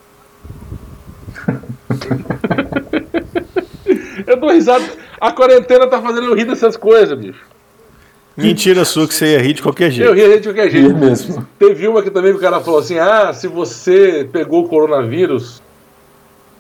[4.27, 4.85] eu dou risada.
[5.21, 7.45] A quarentena tá fazendo eu rir dessas coisas, bicho.
[8.37, 10.13] Mentira sua que você ia rir de qualquer Eu jeito.
[10.13, 10.95] ri de qualquer jeito.
[10.95, 11.47] mesmo.
[11.59, 15.63] Teve uma que também o cara falou assim: ah, se você pegou o coronavírus,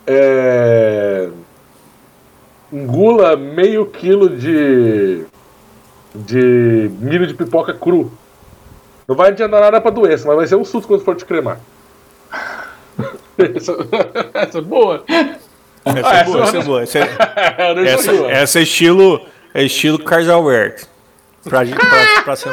[0.06, 1.28] é,
[2.72, 5.24] engula meio quilo de,
[6.14, 8.10] de milho de pipoca cru.
[9.08, 11.58] Não vai adiantar nada pra doença, mas vai ser um susto quando for te cremar.
[13.38, 13.76] essa,
[14.34, 15.04] essa é boa.
[15.84, 16.82] Essa Ah, é boa, essa- é boa.
[16.82, 17.02] Essa é,
[17.86, 18.26] essa, ó.
[18.30, 19.20] essa é estilo.
[19.54, 20.88] É estilo Carlos Alberto.
[21.44, 22.50] Pra, gente- pra, pra ser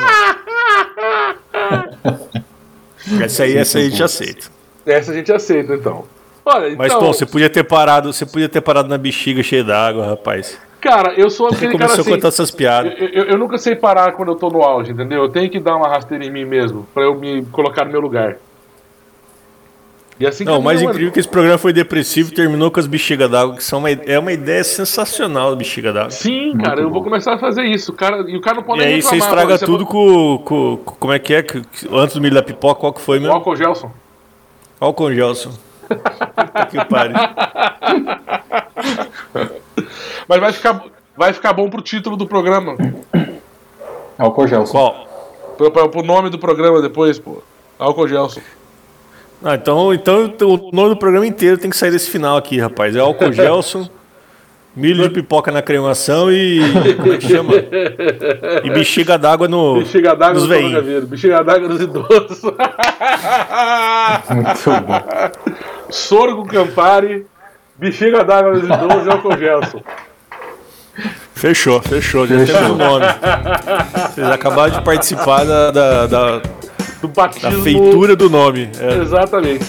[3.21, 4.47] Essa aí, essa aí a gente aceita.
[4.85, 6.05] Essa a gente aceita, então.
[6.45, 9.63] Olha, Mas, então, pô, você podia ter parado, você podia ter parado na bexiga cheia
[9.63, 10.57] d'água, rapaz.
[10.83, 12.11] Cara, eu sou Você aquele cara começou assim.
[12.11, 12.93] a contar essas piadas.
[12.99, 15.23] Eu, eu- eu nunca sei parar quando eu tô no auge, entendeu?
[15.23, 18.01] Eu tenho que dar uma rasteira em mim mesmo, pra eu me colocar no meu
[18.01, 18.35] lugar.
[20.19, 22.79] E assim Não, o mais incrível é que esse programa foi depressivo e terminou com
[22.79, 26.11] as bexigas d'água, que são uma, é uma ideia sensacional bexiga d'água.
[26.11, 26.93] Sim, cara, eu bom.
[26.95, 27.91] vou começar a fazer isso.
[27.91, 29.59] O cara, e o cara não pode E aí você reclamar, estraga mano.
[29.59, 31.41] Você tudo com, com, com- Como é que é?
[31.41, 33.33] Que- Antes do milho da pipoca, qual que foi mesmo?
[33.33, 33.91] álcool Gelson.
[34.79, 35.51] Álcool Gelson.
[35.89, 37.15] Puta que pariu.
[40.27, 40.83] Mas vai ficar,
[41.15, 42.75] vai ficar bom pro título do programa.
[44.17, 44.71] Álcool Gelson.
[44.71, 45.07] Qual?
[45.57, 47.41] Pro, pro, pro nome do programa depois, pô.
[47.77, 48.41] Álcool Gelson.
[49.43, 52.95] Ah, então, então o nome do programa inteiro tem que sair desse final aqui, rapaz.
[52.95, 53.89] É álcool Gelson,
[54.73, 56.61] milho de pipoca na cremação e.
[56.95, 57.53] Como é que chama?
[58.63, 59.79] E bexiga d'água no.
[59.79, 61.05] Bexiga d'água nos veinhos.
[61.05, 62.41] Bexiga d'água dos idosos.
[64.31, 65.01] Muito bom.
[65.89, 67.25] Sorgo Campari.
[67.75, 69.81] Bexiga d'água dos idosos e álcool Gelson.
[71.43, 72.25] Fechou, fechou.
[72.25, 72.55] Já Fechou.
[72.55, 73.05] temos o nome.
[74.15, 76.37] Vocês acabaram de participar da, da, da-
[77.01, 77.61] Do da batismo.
[77.63, 78.69] feitura do nome.
[78.79, 79.01] É.
[79.01, 79.65] Exatamente.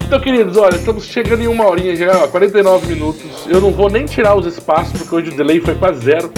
[0.00, 3.22] Então, queridos, olha, estamos chegando em uma horinha já, ó, 49 minutos.
[3.46, 6.32] Eu não vou nem tirar os espaços, porque hoje o delay foi quase zero.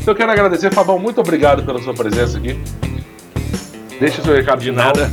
[0.00, 2.56] Então, eu quero agradecer, Fabão, muito obrigado pela sua presença aqui.
[3.98, 5.10] Deixa o seu recado de nada.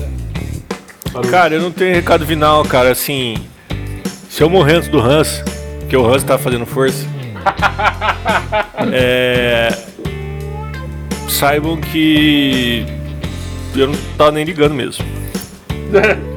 [1.15, 2.91] O- Cara, eu não tenho recado final, cara.
[2.91, 3.37] Assim,
[4.29, 5.43] se eu morrer antes do Hans,
[5.89, 7.07] que o Hans tá fazendo força,
[8.93, 9.69] é,
[11.29, 12.85] saibam que
[13.75, 15.05] eu não tava nem ligando mesmo.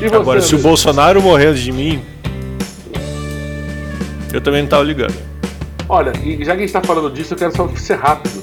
[0.00, 0.58] E você, Agora, se o?
[0.58, 2.02] Bolsonaro morrer antes de mim,
[4.34, 5.14] eu também não tava ligando.
[5.88, 8.42] Olha, e já que a gente tá falando disso, eu quero só ser rápido.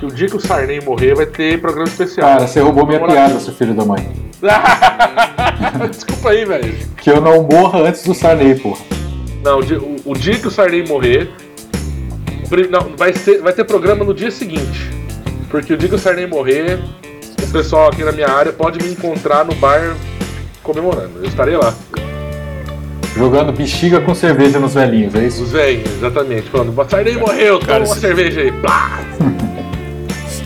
[0.00, 2.28] Que o dia que o Sarney morrer vai ter programa especial.
[2.28, 4.10] Cara, você roubou minha piada, seu filho da mãe.
[5.88, 6.74] Desculpa aí, velho.
[6.96, 8.82] Que eu não morra antes do Sarney, porra.
[9.42, 11.30] Não, o dia, o- o dia que o Sarney morrer.
[12.70, 14.90] Não, vai, ser, vai ter programa no dia seguinte.
[15.50, 16.78] Porque o dia que o Sarney morrer,
[17.42, 19.96] o pessoal aqui na minha área pode me encontrar no bar
[20.62, 21.18] comemorando.
[21.22, 21.74] Eu estarei lá.
[23.16, 25.42] Jogando bexiga com cerveja nos velhinhos, é isso?
[25.42, 26.48] Os velhos, exatamente.
[26.48, 28.52] Falando, o Sarney morreu, toma Cara, uma se- cerveja aí.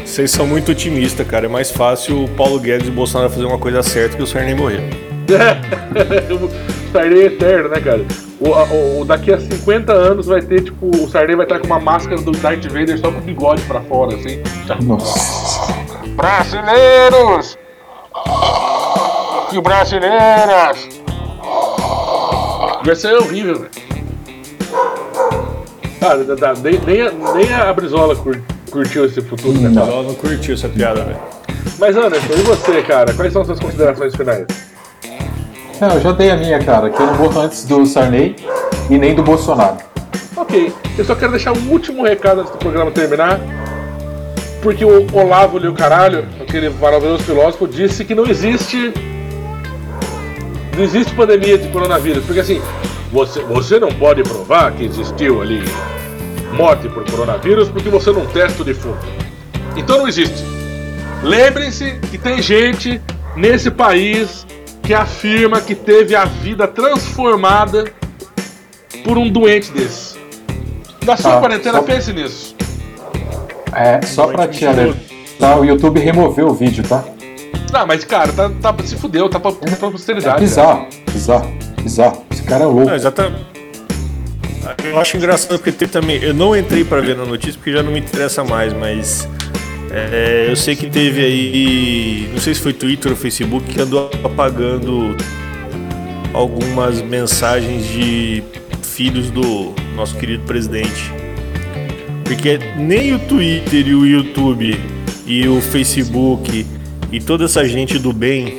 [0.05, 1.47] Vocês são muito otimistas, cara.
[1.47, 4.27] É mais fácil o Paulo Guedes e o Bolsonaro fazer uma coisa certa que o
[4.27, 4.83] Sarney morrer.
[6.33, 8.05] o Sarney é eterno, né, cara?
[8.41, 11.59] O, a- o- o- daqui a 50 anos vai ter, tipo, o Sarney vai estar
[11.59, 14.43] com uma máscara do Darth Vader só com o bigode pra fora, assim.
[14.83, 15.73] Nossa.
[16.17, 17.59] Brasileiros!
[19.53, 20.89] E brasileiras!
[22.85, 23.71] Vai ser horrível, velho.
[26.01, 26.25] Cara,
[26.63, 29.69] nem, nem, a, nem a Brizola cur- curtiu esse futuro, né?
[29.71, 29.83] Não.
[29.83, 31.19] Ela não curtiu essa piada, velho.
[31.79, 33.13] Mas, Anderson, e você, cara?
[33.15, 34.47] Quais são as suas considerações finais?
[35.81, 38.35] Eu já dei a minha, cara, que eu não morro antes do Sarney
[38.89, 39.77] e nem do Bolsonaro.
[40.35, 43.39] Ok, eu só quero deixar um último recado antes do programa terminar.
[44.63, 48.93] Porque o Olavo e o caralho, aquele maravilhoso filósofo, disse que não existe.
[50.75, 52.25] Não existe pandemia de coronavírus.
[52.25, 52.61] Porque assim,
[53.13, 55.63] você, você não pode provar que existiu ali
[56.55, 59.07] morte por coronavírus porque você não testa o defunto.
[59.77, 60.43] Então não existe.
[61.23, 63.01] Lembrem-se que tem gente
[63.37, 64.47] nesse país
[64.87, 67.85] que afirma que teve a vida transformada
[69.05, 70.17] por um doente desse.
[71.05, 72.55] Na sua Ah, quarentena, só- pense nisso.
[73.75, 77.05] É, só pra te alertar, o YouTube removeu o vídeo, tá?
[77.73, 80.41] Não, mas cara, tá, tá- se fudeu, tá pra, pra É posteridade.
[80.41, 82.25] bizarro, bizarro, bizarro.
[82.31, 82.87] Esse cara é louco.
[82.87, 83.45] Não, exatamente.
[84.85, 86.21] Eu acho engraçado porque teve também.
[86.23, 89.29] Eu não entrei pra ver na notícia porque já não me interessa mais, mas.
[90.13, 92.29] É, eu sei que teve aí.
[92.33, 95.17] Não sei se foi Twitter ou Facebook que andou apagando
[96.33, 98.43] algumas mensagens de
[98.83, 101.13] filhos do nosso querido presidente.
[102.25, 104.79] Porque nem o Twitter e o YouTube
[105.27, 106.67] e o Facebook
[107.13, 108.59] e toda essa gente do bem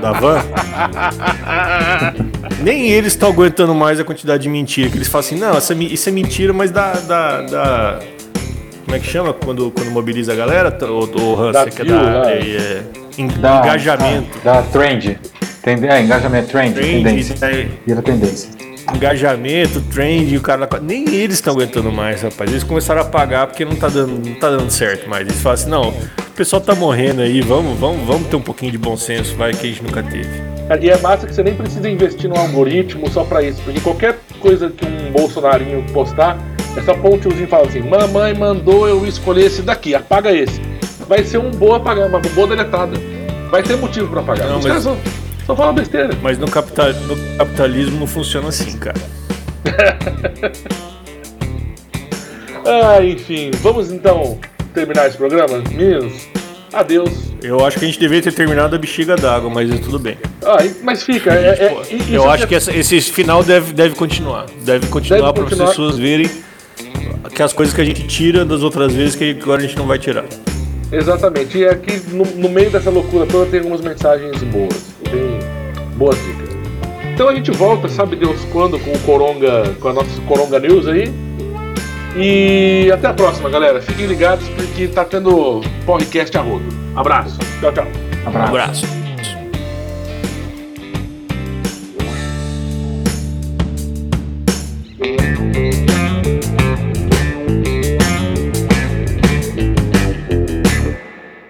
[0.00, 0.44] da van
[2.62, 4.88] nem eles estão aguentando mais a quantidade de mentira.
[4.90, 7.98] Que eles falam assim, não, mi- isso é mentira, mas dá, dá, dá-
[8.90, 10.76] Como é que chama quando, quando mobiliza a galera?
[10.84, 12.40] O, o Hans, Dá você que é view, da né?
[12.40, 12.82] é,
[13.22, 14.38] engajamento.
[14.42, 15.16] Dá trend.
[15.62, 17.46] Tende, é, engajamento, trend, Trend, tendência.
[17.46, 18.50] é, Vira tendência.
[18.92, 20.68] engajamento, trend, o cara.
[20.82, 22.50] Nem eles estão aguentando mais, rapaz.
[22.50, 25.24] Eles começaram a pagar porque não tá dando, não tá dando certo mais.
[25.24, 28.72] Eles falam assim, não, o pessoal tá morrendo aí, vamos, vamos, vamos ter um pouquinho
[28.72, 30.28] de bom senso, vai que a gente nunca teve.
[30.80, 34.18] E é massa que você nem precisa investir num algoritmo só pra isso, porque qualquer
[34.40, 36.36] coisa que um bolsonarinho postar,
[36.76, 40.32] é só pôr um tiozinho e falar assim: Mamãe mandou eu escolher esse daqui, apaga
[40.32, 40.60] esse.
[41.08, 42.96] Vai ser um boa apagar, uma boa deletada.
[43.50, 44.48] Vai ter motivo pra apagar.
[44.48, 44.96] Não, Os mas- só,
[45.46, 46.10] só falam besteira.
[46.22, 48.98] Mas no, capital, no capitalismo não funciona assim, cara.
[52.66, 54.38] Ah, enfim, vamos então
[54.74, 55.58] terminar esse programa?
[55.70, 56.28] Meninos,
[56.72, 57.10] adeus.
[57.42, 60.18] Eu acho que a gente deveria ter terminado a bexiga d'água, mas tudo bem.
[60.44, 64.46] Ah, mas fica, é, é- eu é- acho que essa- esse final deve, deve continuar.
[64.62, 66.30] Deve continuar para as pessoas verem
[67.28, 69.86] que as coisas que a gente tira das outras vezes que agora a gente não
[69.86, 70.24] vai tirar.
[70.92, 71.58] Exatamente.
[71.58, 74.94] E aqui no, no meio dessa loucura toda tem algumas mensagens boas.
[75.04, 75.38] Tem
[75.96, 76.50] boas dicas.
[77.12, 80.88] Então a gente volta, sabe Deus quando, com o Coronga, com a nossa Coronga News
[80.88, 81.12] aí.
[82.16, 83.80] E até a próxima, galera.
[83.80, 86.64] Fiquem ligados porque tá tendo podcast a rodo.
[86.96, 87.38] Abraço.
[87.60, 87.86] Tchau, tchau.
[88.26, 88.48] Abraço.
[88.48, 88.99] abraço.